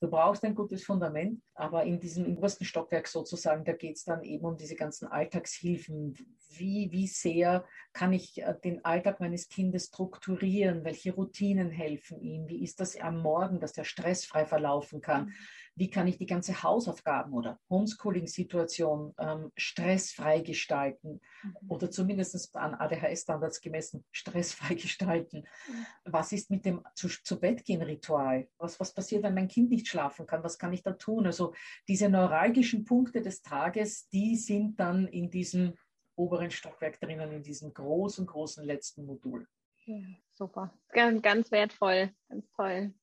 Du 0.00 0.10
brauchst 0.10 0.44
ein 0.44 0.54
gutes 0.54 0.84
Fundament, 0.84 1.42
aber 1.54 1.84
in 1.84 1.98
diesem 1.98 2.36
obersten 2.36 2.64
Stockwerk 2.64 3.08
sozusagen, 3.08 3.64
da 3.64 3.72
geht 3.72 3.96
es 3.96 4.04
dann 4.04 4.22
eben 4.22 4.44
um 4.44 4.56
diese 4.58 4.74
ganzen 4.74 5.08
Alltagshilfen. 5.08 6.14
Wie, 6.54 6.92
wie 6.92 7.06
sehr 7.06 7.64
kann 7.92 8.12
ich 8.12 8.42
äh, 8.42 8.54
den 8.64 8.84
Alltag 8.84 9.20
meines 9.20 9.48
Kindes 9.48 9.86
strukturieren? 9.86 10.84
Welche 10.84 11.14
Routinen 11.14 11.70
helfen 11.70 12.20
ihm? 12.20 12.48
Wie 12.48 12.62
ist 12.62 12.80
das 12.80 12.98
am 12.98 13.20
Morgen, 13.20 13.60
dass 13.60 13.72
der 13.72 13.84
stressfrei 13.84 14.46
verlaufen 14.46 15.00
kann? 15.00 15.26
Mhm. 15.26 15.32
Wie 15.74 15.90
kann 15.90 16.06
ich 16.06 16.18
die 16.18 16.26
ganze 16.26 16.62
Hausaufgaben 16.62 17.32
oder 17.32 17.58
Homeschooling-Situation 17.70 19.14
ähm, 19.18 19.52
stressfrei 19.56 20.40
gestalten 20.40 21.20
mhm. 21.42 21.56
oder 21.68 21.90
zumindest 21.90 22.54
an 22.56 22.74
ADHS-Standards 22.74 23.60
gemessen 23.60 24.04
stressfrei 24.10 24.74
gestalten? 24.74 25.44
Mhm. 25.68 25.86
Was 26.04 26.32
ist 26.32 26.50
mit 26.50 26.64
dem 26.64 26.82
zu, 26.94 27.08
zu 27.08 27.40
Bett 27.40 27.64
gehen 27.64 27.82
Ritual? 27.82 28.48
Was, 28.58 28.80
was 28.80 28.92
passiert, 28.92 29.22
wenn 29.22 29.34
mein 29.34 29.48
Kind 29.48 29.70
nicht 29.70 29.88
schlafen 29.88 30.26
kann? 30.26 30.44
Was 30.44 30.58
kann 30.58 30.72
ich 30.72 30.82
da 30.82 30.92
tun? 30.92 31.26
Also 31.26 31.54
diese 31.88 32.08
neuralgischen 32.08 32.84
Punkte 32.84 33.22
des 33.22 33.42
Tages, 33.42 34.08
die 34.08 34.36
sind 34.36 34.78
dann 34.78 35.08
in 35.08 35.30
diesem 35.30 35.74
oberen 36.22 36.50
Stockwerk 36.50 37.00
drinnen, 37.00 37.32
in 37.32 37.42
diesem 37.42 37.72
großen, 37.72 38.26
großen 38.26 38.64
letzten 38.64 39.06
Modul. 39.06 39.46
Ja, 39.84 39.98
super. 40.32 40.72
Ganz, 40.92 41.22
ganz 41.22 41.50
wertvoll, 41.50 42.10
ganz 42.28 42.50
toll. 42.52 42.94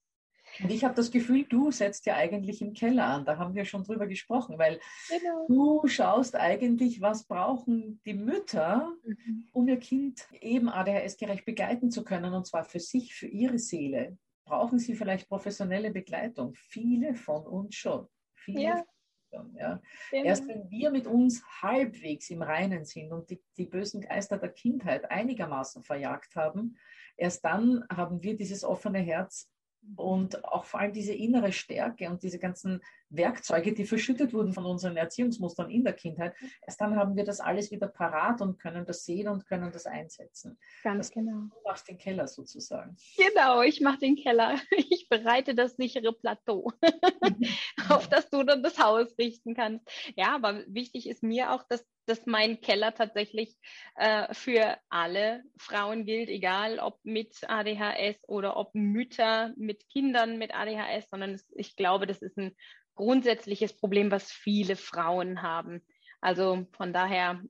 Und 0.63 0.71
ich 0.71 0.83
habe 0.83 0.95
das 0.95 1.11
Gefühl, 1.11 1.43
du 1.43 1.71
setzt 1.71 2.05
ja 2.05 2.15
eigentlich 2.15 2.61
im 2.61 2.73
Keller 2.73 3.05
an. 3.05 3.25
Da 3.25 3.37
haben 3.37 3.53
wir 3.53 3.65
schon 3.65 3.83
drüber 3.83 4.07
gesprochen, 4.07 4.57
weil 4.57 4.79
genau. 5.07 5.45
du 5.47 5.87
schaust 5.87 6.35
eigentlich, 6.35 7.01
was 7.01 7.25
brauchen 7.25 8.01
die 8.05 8.13
Mütter, 8.13 8.91
mhm. 9.03 9.47
um 9.51 9.67
ihr 9.67 9.77
Kind 9.77 10.27
eben 10.41 10.69
ADHS-gerecht 10.69 11.45
begleiten 11.45 11.91
zu 11.91 12.03
können, 12.03 12.33
und 12.33 12.47
zwar 12.47 12.63
für 12.63 12.79
sich, 12.79 13.13
für 13.13 13.27
ihre 13.27 13.59
Seele. 13.59 14.17
Brauchen 14.45 14.79
sie 14.79 14.95
vielleicht 14.95 15.29
professionelle 15.29 15.91
Begleitung? 15.91 16.53
Viele 16.55 17.13
von 17.13 17.45
uns 17.45 17.75
schon. 17.75 18.07
Viele 18.33 18.61
ja. 18.61 18.83
Ja. 19.31 19.79
Genau. 20.11 20.25
Erst 20.25 20.47
wenn 20.47 20.69
wir 20.69 20.91
mit 20.91 21.07
uns 21.07 21.43
halbwegs 21.61 22.29
im 22.29 22.41
Reinen 22.41 22.85
sind 22.85 23.11
und 23.11 23.29
die, 23.29 23.41
die 23.57 23.65
bösen 23.65 24.01
Geister 24.01 24.37
der 24.37 24.49
Kindheit 24.49 25.09
einigermaßen 25.09 25.83
verjagt 25.83 26.35
haben, 26.35 26.77
erst 27.17 27.43
dann 27.45 27.85
haben 27.89 28.23
wir 28.23 28.35
dieses 28.35 28.63
offene 28.63 28.99
Herz 28.99 29.49
und 29.95 30.43
auch 30.45 30.65
vor 30.65 30.79
allem 30.79 30.93
diese 30.93 31.13
innere 31.13 31.51
Stärke 31.51 32.09
und 32.09 32.23
diese 32.23 32.39
ganzen 32.39 32.81
Werkzeuge, 33.09 33.73
die 33.73 33.85
verschüttet 33.85 34.33
wurden 34.33 34.53
von 34.53 34.65
unseren 34.65 34.97
Erziehungsmustern 34.97 35.69
in 35.69 35.83
der 35.83 35.93
Kindheit, 35.93 36.35
erst 36.65 36.79
dann 36.81 36.95
haben 36.95 37.15
wir 37.15 37.23
das 37.23 37.39
alles 37.39 37.71
wieder 37.71 37.87
parat 37.87 38.41
und 38.41 38.59
können 38.59 38.85
das 38.85 39.05
sehen 39.05 39.27
und 39.27 39.45
können 39.45 39.71
das 39.71 39.85
einsetzen. 39.85 40.57
Ganz 40.83 41.07
das, 41.07 41.13
genau. 41.13 41.49
Du 41.51 41.61
machst 41.65 41.87
den 41.87 41.97
Keller 41.97 42.27
sozusagen. 42.27 42.95
Genau, 43.17 43.61
ich 43.61 43.81
mache 43.81 43.99
den 43.99 44.15
Keller. 44.15 44.59
Ich 44.91 45.07
bereite 45.09 45.55
das 45.55 45.75
sichere 45.75 46.13
Plateau, 46.13 46.71
auf 47.89 48.07
das 48.07 48.29
du 48.29 48.43
dann 48.43 48.63
das 48.63 48.79
Haus 48.79 49.17
richten 49.17 49.55
kannst. 49.55 49.87
Ja, 50.15 50.35
aber 50.35 50.63
wichtig 50.67 51.07
ist 51.07 51.21
mir 51.23 51.51
auch, 51.51 51.63
dass 51.67 51.85
dass 52.09 52.25
mein 52.25 52.59
Keller 52.59 52.93
tatsächlich 52.93 53.55
äh, 53.95 54.33
für 54.33 54.77
alle 54.89 55.43
Frauen 55.57 56.05
gilt, 56.05 56.29
egal 56.29 56.79
ob 56.79 56.99
mit 57.03 57.37
ADHS 57.47 58.17
oder 58.27 58.57
ob 58.57 58.73
Mütter 58.73 59.53
mit 59.55 59.87
Kindern 59.89 60.39
mit 60.39 60.53
ADHS, 60.53 61.07
sondern 61.09 61.35
es, 61.35 61.45
ich 61.55 61.75
glaube, 61.75 62.07
das 62.07 62.21
ist 62.21 62.37
ein 62.37 62.55
grundsätzliches 62.99 63.71
Problem, 63.71 64.11
was 64.11 64.29
viele 64.29 64.75
Frauen 64.75 65.41
haben. 65.41 65.81
Also 66.19 66.67
von 66.73 66.91
daher, 66.91 67.41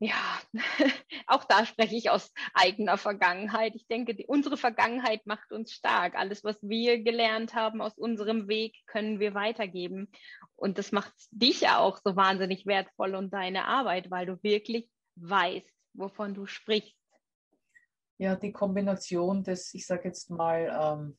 ja, 0.00 0.38
auch 1.26 1.44
da 1.44 1.64
spreche 1.64 1.96
ich 1.96 2.10
aus 2.10 2.30
eigener 2.52 2.98
Vergangenheit. 2.98 3.74
Ich 3.74 3.86
denke, 3.86 4.14
die, 4.14 4.26
unsere 4.26 4.58
Vergangenheit 4.58 5.26
macht 5.26 5.50
uns 5.50 5.72
stark. 5.72 6.14
Alles, 6.14 6.44
was 6.44 6.58
wir 6.60 7.02
gelernt 7.02 7.54
haben 7.54 7.80
aus 7.80 7.96
unserem 7.96 8.48
Weg, 8.48 8.76
können 8.86 9.18
wir 9.18 9.32
weitergeben. 9.32 10.10
Und 10.56 10.76
das 10.76 10.92
macht 10.92 11.14
dich 11.30 11.62
ja 11.62 11.78
auch 11.78 11.98
so 12.04 12.14
wahnsinnig 12.14 12.66
wertvoll 12.66 13.14
und 13.14 13.32
deine 13.32 13.64
Arbeit, 13.64 14.10
weil 14.10 14.26
du 14.26 14.38
wirklich 14.42 14.90
weißt, 15.16 15.74
wovon 15.94 16.34
du 16.34 16.44
sprichst. 16.44 16.94
Ja, 18.18 18.36
die 18.36 18.52
Kombination 18.52 19.42
des, 19.42 19.72
ich 19.72 19.86
sage 19.86 20.08
jetzt 20.08 20.28
mal, 20.28 20.68
ähm, 20.78 21.18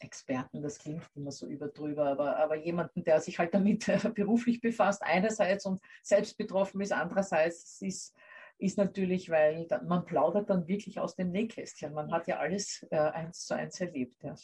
Experten, 0.00 0.62
das 0.62 0.78
klingt 0.78 1.02
immer 1.14 1.30
so 1.30 1.46
überdrüber, 1.46 2.06
aber, 2.06 2.36
aber 2.36 2.56
jemanden, 2.56 3.04
der 3.04 3.20
sich 3.20 3.38
halt 3.38 3.54
damit 3.54 3.86
beruflich 4.14 4.60
befasst, 4.60 5.02
einerseits 5.02 5.66
und 5.66 5.80
selbst 6.02 6.36
betroffen 6.36 6.80
ist, 6.80 6.92
andererseits 6.92 7.80
ist, 7.80 8.14
ist 8.58 8.78
natürlich, 8.78 9.30
weil 9.30 9.66
man 9.86 10.04
plaudert 10.04 10.50
dann 10.50 10.68
wirklich 10.68 11.00
aus 11.00 11.16
dem 11.16 11.30
Nähkästchen. 11.30 11.92
Man 11.92 12.12
hat 12.12 12.26
ja 12.26 12.38
alles 12.38 12.86
äh, 12.90 12.96
eins 12.96 13.46
zu 13.46 13.54
eins 13.54 13.80
erlebt. 13.80 14.22
Ja. 14.22 14.34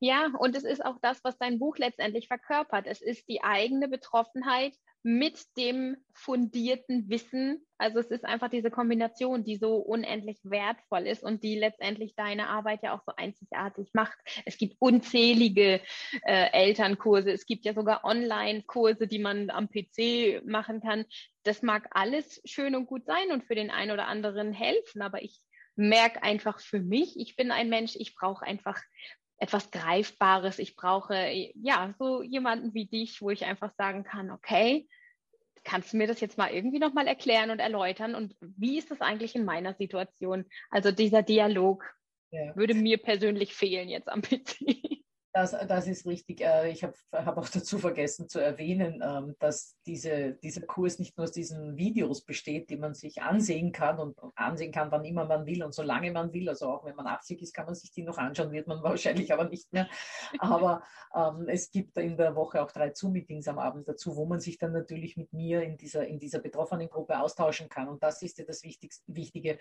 Ja, 0.00 0.30
und 0.38 0.56
es 0.56 0.64
ist 0.64 0.84
auch 0.84 0.96
das, 1.00 1.22
was 1.24 1.38
dein 1.38 1.58
Buch 1.58 1.78
letztendlich 1.78 2.28
verkörpert. 2.28 2.86
Es 2.86 3.00
ist 3.00 3.28
die 3.28 3.42
eigene 3.42 3.88
Betroffenheit 3.88 4.74
mit 5.06 5.38
dem 5.58 5.98
fundierten 6.14 7.10
Wissen. 7.10 7.64
Also 7.76 7.98
es 7.98 8.10
ist 8.10 8.24
einfach 8.24 8.48
diese 8.48 8.70
Kombination, 8.70 9.44
die 9.44 9.56
so 9.56 9.76
unendlich 9.76 10.38
wertvoll 10.44 11.06
ist 11.06 11.22
und 11.22 11.42
die 11.42 11.58
letztendlich 11.58 12.14
deine 12.16 12.48
Arbeit 12.48 12.82
ja 12.82 12.96
auch 12.96 13.02
so 13.04 13.12
einzigartig 13.14 13.90
macht. 13.92 14.16
Es 14.46 14.56
gibt 14.56 14.76
unzählige 14.78 15.82
äh, 16.22 16.50
Elternkurse, 16.52 17.30
es 17.30 17.44
gibt 17.44 17.66
ja 17.66 17.74
sogar 17.74 18.02
Online-Kurse, 18.04 19.06
die 19.06 19.18
man 19.18 19.50
am 19.50 19.68
PC 19.68 20.42
machen 20.46 20.80
kann. 20.80 21.04
Das 21.42 21.60
mag 21.60 21.88
alles 21.90 22.40
schön 22.46 22.74
und 22.74 22.86
gut 22.86 23.04
sein 23.04 23.30
und 23.30 23.44
für 23.44 23.54
den 23.54 23.70
einen 23.70 23.90
oder 23.90 24.08
anderen 24.08 24.54
helfen, 24.54 25.02
aber 25.02 25.22
ich 25.22 25.38
merke 25.76 26.22
einfach 26.22 26.60
für 26.60 26.80
mich, 26.80 27.18
ich 27.18 27.36
bin 27.36 27.50
ein 27.50 27.68
Mensch, 27.68 27.96
ich 27.96 28.14
brauche 28.14 28.46
einfach 28.46 28.80
etwas 29.38 29.70
Greifbares. 29.70 30.58
Ich 30.58 30.76
brauche 30.76 31.30
ja 31.54 31.94
so 31.98 32.22
jemanden 32.22 32.74
wie 32.74 32.86
dich, 32.86 33.20
wo 33.20 33.30
ich 33.30 33.44
einfach 33.44 33.72
sagen 33.76 34.04
kann, 34.04 34.30
okay, 34.30 34.88
kannst 35.64 35.92
du 35.92 35.96
mir 35.96 36.06
das 36.06 36.20
jetzt 36.20 36.38
mal 36.38 36.50
irgendwie 36.52 36.78
nochmal 36.78 37.06
erklären 37.06 37.50
und 37.50 37.58
erläutern? 37.58 38.14
Und 38.14 38.36
wie 38.40 38.78
ist 38.78 38.90
das 38.90 39.00
eigentlich 39.00 39.34
in 39.34 39.44
meiner 39.44 39.74
Situation? 39.74 40.44
Also 40.70 40.92
dieser 40.92 41.22
Dialog 41.22 41.84
ja. 42.30 42.54
würde 42.54 42.74
mir 42.74 42.98
persönlich 42.98 43.54
fehlen 43.54 43.88
jetzt 43.88 44.08
am 44.08 44.22
PC. 44.22 45.03
Das, 45.36 45.50
das 45.50 45.88
ist 45.88 46.06
richtig. 46.06 46.42
Äh, 46.42 46.70
ich 46.70 46.84
habe 46.84 46.94
hab 47.10 47.36
auch 47.38 47.48
dazu 47.48 47.76
vergessen 47.78 48.28
zu 48.28 48.38
erwähnen, 48.38 49.02
ähm, 49.04 49.34
dass 49.40 49.76
diese, 49.84 50.34
dieser 50.34 50.60
Kurs 50.60 51.00
nicht 51.00 51.18
nur 51.18 51.24
aus 51.24 51.32
diesen 51.32 51.76
Videos 51.76 52.24
besteht, 52.24 52.70
die 52.70 52.76
man 52.76 52.94
sich 52.94 53.20
ansehen 53.20 53.72
kann 53.72 53.98
und 53.98 54.16
ansehen 54.36 54.70
kann, 54.70 54.92
wann 54.92 55.04
immer 55.04 55.24
man 55.24 55.44
will 55.44 55.64
und 55.64 55.74
solange 55.74 56.12
man 56.12 56.32
will. 56.32 56.48
Also 56.48 56.68
auch 56.68 56.84
wenn 56.84 56.94
man 56.94 57.08
80 57.08 57.42
ist, 57.42 57.52
kann 57.52 57.66
man 57.66 57.74
sich 57.74 57.90
die 57.90 58.04
noch 58.04 58.16
anschauen, 58.16 58.52
wird 58.52 58.68
man 58.68 58.80
wahrscheinlich 58.84 59.32
aber 59.32 59.48
nicht 59.48 59.72
mehr. 59.72 59.88
Aber 60.38 60.84
ähm, 61.12 61.48
es 61.48 61.72
gibt 61.72 61.98
in 61.98 62.16
der 62.16 62.36
Woche 62.36 62.62
auch 62.62 62.70
drei 62.70 62.94
Zoom-Meetings 62.94 63.48
am 63.48 63.58
Abend 63.58 63.88
dazu, 63.88 64.14
wo 64.14 64.26
man 64.26 64.38
sich 64.38 64.58
dann 64.58 64.70
natürlich 64.70 65.16
mit 65.16 65.32
mir 65.32 65.62
in 65.62 65.76
dieser, 65.76 66.06
in 66.06 66.20
dieser 66.20 66.38
betroffenen 66.38 66.88
Gruppe 66.88 67.18
austauschen 67.18 67.68
kann. 67.68 67.88
Und 67.88 68.04
das 68.04 68.22
ist 68.22 68.38
ja 68.38 68.44
das 68.44 68.62
Wichtige. 68.62 69.58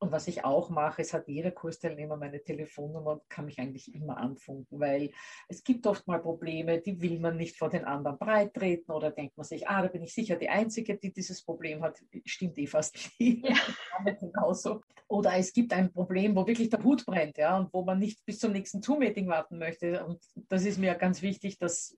Und 0.00 0.12
was 0.12 0.28
ich 0.28 0.44
auch 0.44 0.68
mache, 0.68 1.00
es 1.00 1.14
hat 1.14 1.28
jeder 1.28 1.50
Kursteilnehmer 1.50 2.18
meine 2.18 2.44
Telefonnummer 2.44 3.12
und 3.12 3.30
kann 3.30 3.46
mich 3.46 3.58
eigentlich 3.58 3.94
immer 3.94 4.18
anfunken, 4.18 4.78
weil 4.78 5.13
es 5.48 5.62
gibt 5.62 5.86
oft 5.86 6.06
mal 6.06 6.20
Probleme, 6.20 6.80
die 6.80 7.00
will 7.00 7.18
man 7.18 7.36
nicht 7.36 7.56
vor 7.56 7.68
den 7.68 7.84
anderen 7.84 8.18
breit 8.18 8.54
treten 8.54 8.92
oder 8.92 9.10
denkt 9.10 9.36
man 9.36 9.44
sich, 9.44 9.68
ah, 9.68 9.82
da 9.82 9.88
bin 9.88 10.02
ich 10.02 10.14
sicher 10.14 10.36
die 10.36 10.48
Einzige, 10.48 10.96
die 10.96 11.12
dieses 11.12 11.42
Problem 11.42 11.82
hat. 11.82 12.02
Stimmt 12.24 12.58
eh 12.58 12.66
fast 12.66 12.96
nicht. 13.18 13.48
Ja. 13.48 13.56
genauso. 14.20 14.82
Oder 15.08 15.34
es 15.36 15.52
gibt 15.52 15.72
ein 15.72 15.92
Problem, 15.92 16.34
wo 16.34 16.46
wirklich 16.46 16.70
der 16.70 16.82
Hut 16.82 17.04
brennt, 17.04 17.36
ja, 17.36 17.56
und 17.56 17.72
wo 17.72 17.84
man 17.84 17.98
nicht 17.98 18.24
bis 18.24 18.38
zum 18.38 18.52
nächsten 18.52 18.82
Zoom-Meeting 18.82 19.28
warten 19.28 19.58
möchte. 19.58 20.04
Und 20.04 20.22
das 20.48 20.64
ist 20.64 20.78
mir 20.78 20.94
ganz 20.94 21.22
wichtig, 21.22 21.58
dass 21.58 21.96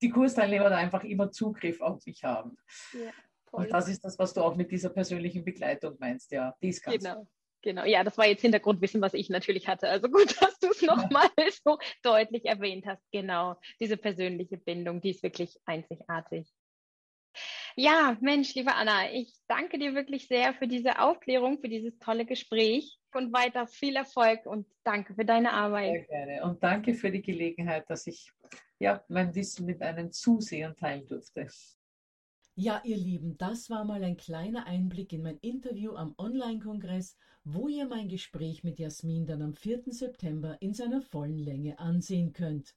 die 0.00 0.10
Kursteilnehmer 0.10 0.70
da 0.70 0.76
einfach 0.76 1.04
immer 1.04 1.30
Zugriff 1.30 1.80
auf 1.80 2.04
mich 2.06 2.24
haben. 2.24 2.56
Ja, 2.92 3.12
und 3.52 3.70
das 3.70 3.88
ist 3.88 4.04
das, 4.04 4.18
was 4.18 4.34
du 4.34 4.40
auch 4.40 4.56
mit 4.56 4.70
dieser 4.72 4.90
persönlichen 4.90 5.44
Begleitung 5.44 5.96
meinst, 6.00 6.32
ja. 6.32 6.56
Die 6.60 6.68
ist 6.68 6.82
ganz 6.82 7.04
genau. 7.04 7.26
Genau, 7.64 7.84
ja, 7.84 8.04
das 8.04 8.18
war 8.18 8.26
jetzt 8.26 8.42
Hintergrundwissen, 8.42 9.00
was 9.00 9.14
ich 9.14 9.30
natürlich 9.30 9.68
hatte. 9.68 9.88
Also 9.88 10.08
gut, 10.10 10.36
dass 10.42 10.58
du 10.58 10.68
es 10.68 10.82
nochmal 10.82 11.30
so 11.64 11.78
deutlich 12.02 12.44
erwähnt 12.44 12.84
hast. 12.86 13.02
Genau, 13.10 13.56
diese 13.80 13.96
persönliche 13.96 14.58
Bindung, 14.58 15.00
die 15.00 15.10
ist 15.10 15.22
wirklich 15.22 15.58
einzigartig. 15.64 16.46
Ja, 17.74 18.18
Mensch, 18.20 18.54
liebe 18.54 18.74
Anna, 18.74 19.10
ich 19.12 19.34
danke 19.48 19.78
dir 19.78 19.94
wirklich 19.94 20.28
sehr 20.28 20.52
für 20.52 20.68
diese 20.68 21.00
Aufklärung, 21.00 21.58
für 21.58 21.70
dieses 21.70 21.98
tolle 21.98 22.26
Gespräch 22.26 22.98
und 23.14 23.32
weiter 23.32 23.66
viel 23.66 23.96
Erfolg 23.96 24.44
und 24.44 24.66
danke 24.84 25.14
für 25.14 25.24
deine 25.24 25.52
Arbeit. 25.52 26.06
Sehr 26.08 26.26
gerne 26.26 26.44
und 26.44 26.62
danke 26.62 26.94
für 26.94 27.10
die 27.10 27.22
Gelegenheit, 27.22 27.88
dass 27.88 28.06
ich 28.06 28.30
ja, 28.78 29.02
mein 29.08 29.34
Wissen 29.34 29.64
mit 29.64 29.80
einem 29.80 30.12
Zusehern 30.12 30.76
teilen 30.76 31.06
durfte. 31.06 31.48
Ja, 32.56 32.80
ihr 32.84 32.96
Lieben, 32.96 33.36
das 33.36 33.68
war 33.68 33.84
mal 33.84 34.04
ein 34.04 34.16
kleiner 34.16 34.64
Einblick 34.66 35.12
in 35.12 35.22
mein 35.22 35.38
Interview 35.38 35.96
am 35.96 36.14
Online-Kongress, 36.18 37.16
wo 37.42 37.66
ihr 37.66 37.84
mein 37.84 38.08
Gespräch 38.08 38.62
mit 38.62 38.78
Jasmin 38.78 39.26
dann 39.26 39.42
am 39.42 39.54
4. 39.54 39.82
September 39.88 40.56
in 40.62 40.72
seiner 40.72 41.02
vollen 41.02 41.38
Länge 41.38 41.80
ansehen 41.80 42.32
könnt. 42.32 42.76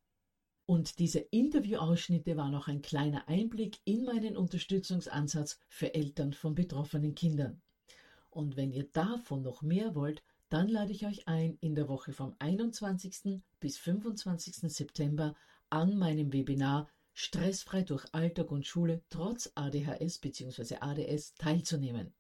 Und 0.66 0.98
diese 0.98 1.20
Interviewausschnitte 1.20 2.36
waren 2.38 2.56
auch 2.56 2.68
ein 2.68 2.82
kleiner 2.82 3.28
Einblick 3.28 3.78
in 3.86 4.04
meinen 4.04 4.36
Unterstützungsansatz 4.36 5.60
für 5.70 5.94
Eltern 5.94 6.34
von 6.34 6.56
betroffenen 6.56 7.14
Kindern. 7.14 7.62
Und 8.32 8.58
wenn 8.58 8.72
ihr 8.72 8.86
davon 8.94 9.44
noch 9.44 9.62
mehr 9.62 9.94
wollt, 9.94 10.24
dann 10.50 10.70
lade 10.70 10.92
ich 10.92 11.06
euch 11.06 11.28
ein, 11.28 11.56
in 11.62 11.76
der 11.76 11.88
Woche 11.88 12.14
vom 12.14 12.36
21. 12.40 13.44
bis 13.60 13.78
25. 13.78 14.56
September 14.74 15.36
an 15.70 16.00
meinem 16.00 16.34
Webinar 16.34 16.90
stressfrei 17.20 17.82
durch 17.82 18.06
Alltag 18.14 18.52
und 18.52 18.68
Schule 18.68 19.02
trotz 19.10 19.52
ADHS 19.56 20.20
bzw. 20.20 20.76
ADS 20.82 21.34
teilzunehmen. 21.34 22.14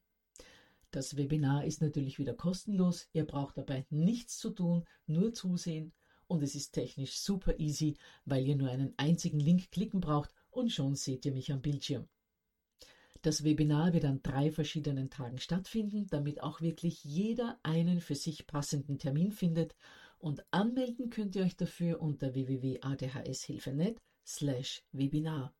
Das 0.89 1.15
Webinar 1.15 1.65
ist 1.65 1.83
natürlich 1.83 2.17
wieder 2.17 2.33
kostenlos, 2.33 3.07
ihr 3.13 3.27
braucht 3.27 3.59
dabei 3.59 3.85
nichts 3.91 4.39
zu 4.39 4.49
tun, 4.49 4.85
nur 5.05 5.35
zusehen 5.35 5.93
und 6.25 6.41
es 6.41 6.55
ist 6.55 6.71
technisch 6.71 7.19
super 7.19 7.59
easy, 7.59 7.95
weil 8.25 8.47
ihr 8.47 8.55
nur 8.55 8.71
einen 8.71 8.95
einzigen 8.97 9.39
Link 9.39 9.69
klicken 9.69 10.01
braucht 10.01 10.33
und 10.49 10.71
schon 10.71 10.95
seht 10.95 11.27
ihr 11.27 11.31
mich 11.31 11.51
am 11.51 11.61
Bildschirm. 11.61 12.07
Das 13.21 13.43
Webinar 13.43 13.93
wird 13.93 14.05
an 14.05 14.23
drei 14.23 14.49
verschiedenen 14.49 15.11
Tagen 15.11 15.37
stattfinden, 15.37 16.07
damit 16.07 16.41
auch 16.41 16.59
wirklich 16.59 17.03
jeder 17.03 17.59
einen 17.61 18.01
für 18.01 18.15
sich 18.15 18.47
passenden 18.47 18.97
Termin 18.97 19.31
findet 19.31 19.75
und 20.17 20.43
anmelden 20.49 21.11
könnt 21.11 21.35
ihr 21.35 21.43
euch 21.43 21.55
dafür 21.55 22.01
unter 22.01 22.33
www.adhshilfe.net 22.33 24.01
slash 24.27 24.83
Webinar. 24.91 25.55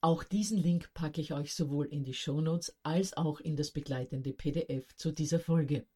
Auch 0.00 0.22
diesen 0.22 0.58
Link 0.58 0.94
packe 0.94 1.20
ich 1.20 1.32
euch 1.32 1.52
sowohl 1.52 1.86
in 1.86 2.04
die 2.04 2.14
Shownotes 2.14 2.78
als 2.84 3.16
auch 3.16 3.40
in 3.40 3.56
das 3.56 3.72
begleitende 3.72 4.32
PDF 4.32 4.94
zu 4.94 5.10
dieser 5.10 5.40
Folge. 5.40 5.88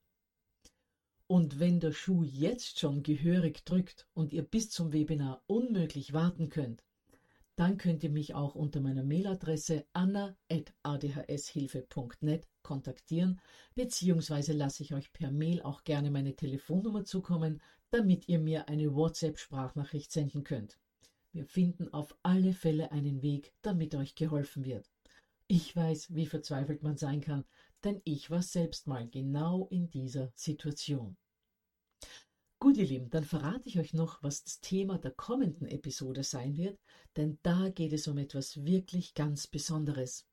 Und 1.28 1.60
wenn 1.60 1.78
der 1.78 1.92
Schuh 1.92 2.24
jetzt 2.24 2.80
schon 2.80 3.04
gehörig 3.04 3.64
drückt 3.64 4.08
und 4.12 4.32
ihr 4.32 4.42
bis 4.42 4.70
zum 4.70 4.92
Webinar 4.92 5.44
unmöglich 5.46 6.12
warten 6.12 6.48
könnt, 6.48 6.82
dann 7.56 7.78
könnt 7.78 8.02
ihr 8.02 8.10
mich 8.10 8.34
auch 8.34 8.56
unter 8.56 8.80
meiner 8.80 9.04
Mailadresse 9.04 9.86
anna.adhshilfe.net 9.92 12.48
kontaktieren, 12.62 13.40
beziehungsweise 13.74 14.52
lasse 14.52 14.82
ich 14.82 14.94
euch 14.94 15.12
per 15.12 15.30
Mail 15.30 15.62
auch 15.62 15.84
gerne 15.84 16.10
meine 16.10 16.34
Telefonnummer 16.34 17.04
zukommen, 17.04 17.62
damit 17.90 18.28
ihr 18.28 18.40
mir 18.40 18.68
eine 18.68 18.94
WhatsApp-Sprachnachricht 18.94 20.10
senden 20.10 20.42
könnt. 20.44 20.78
Wir 21.32 21.46
finden 21.46 21.92
auf 21.92 22.16
alle 22.22 22.52
Fälle 22.52 22.92
einen 22.92 23.22
Weg, 23.22 23.54
damit 23.62 23.94
euch 23.94 24.14
geholfen 24.14 24.64
wird. 24.64 24.90
Ich 25.48 25.74
weiß, 25.74 26.14
wie 26.14 26.26
verzweifelt 26.26 26.82
man 26.82 26.96
sein 26.96 27.20
kann, 27.20 27.44
denn 27.84 28.00
ich 28.04 28.30
war 28.30 28.42
selbst 28.42 28.86
mal 28.86 29.08
genau 29.08 29.66
in 29.68 29.88
dieser 29.88 30.32
Situation. 30.34 31.16
Gut, 32.58 32.76
ihr 32.76 32.86
Lieben, 32.86 33.10
dann 33.10 33.24
verrate 33.24 33.68
ich 33.68 33.78
euch 33.78 33.92
noch, 33.92 34.22
was 34.22 34.44
das 34.44 34.60
Thema 34.60 34.98
der 34.98 35.10
kommenden 35.10 35.66
Episode 35.66 36.22
sein 36.22 36.56
wird, 36.56 36.78
denn 37.16 37.38
da 37.42 37.70
geht 37.70 37.92
es 37.92 38.06
um 38.06 38.18
etwas 38.18 38.64
wirklich 38.64 39.14
ganz 39.14 39.46
Besonderes. 39.46 40.26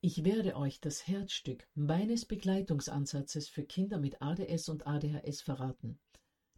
Ich 0.00 0.24
werde 0.24 0.54
euch 0.54 0.80
das 0.80 1.08
Herzstück 1.08 1.66
meines 1.74 2.26
Begleitungsansatzes 2.26 3.48
für 3.48 3.64
Kinder 3.64 3.98
mit 3.98 4.22
ADS 4.22 4.68
und 4.68 4.86
ADHS 4.86 5.40
verraten. 5.40 5.98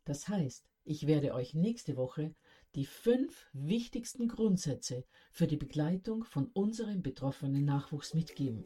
Das 0.04 0.28
heißt, 0.28 0.66
ich 0.84 1.06
werde 1.06 1.32
euch 1.34 1.54
nächste 1.54 1.96
Woche 1.96 2.34
die 2.74 2.86
fünf 2.86 3.46
wichtigsten 3.52 4.28
Grundsätze 4.28 5.04
für 5.32 5.46
die 5.46 5.56
Begleitung 5.56 6.24
von 6.24 6.46
unserem 6.52 7.02
betroffenen 7.02 7.64
Nachwuchs 7.64 8.14
mitgeben. 8.14 8.64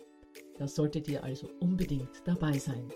Da 0.58 0.68
solltet 0.68 1.08
ihr 1.08 1.24
also 1.24 1.48
unbedingt 1.60 2.22
dabei 2.24 2.58
sein. 2.58 2.92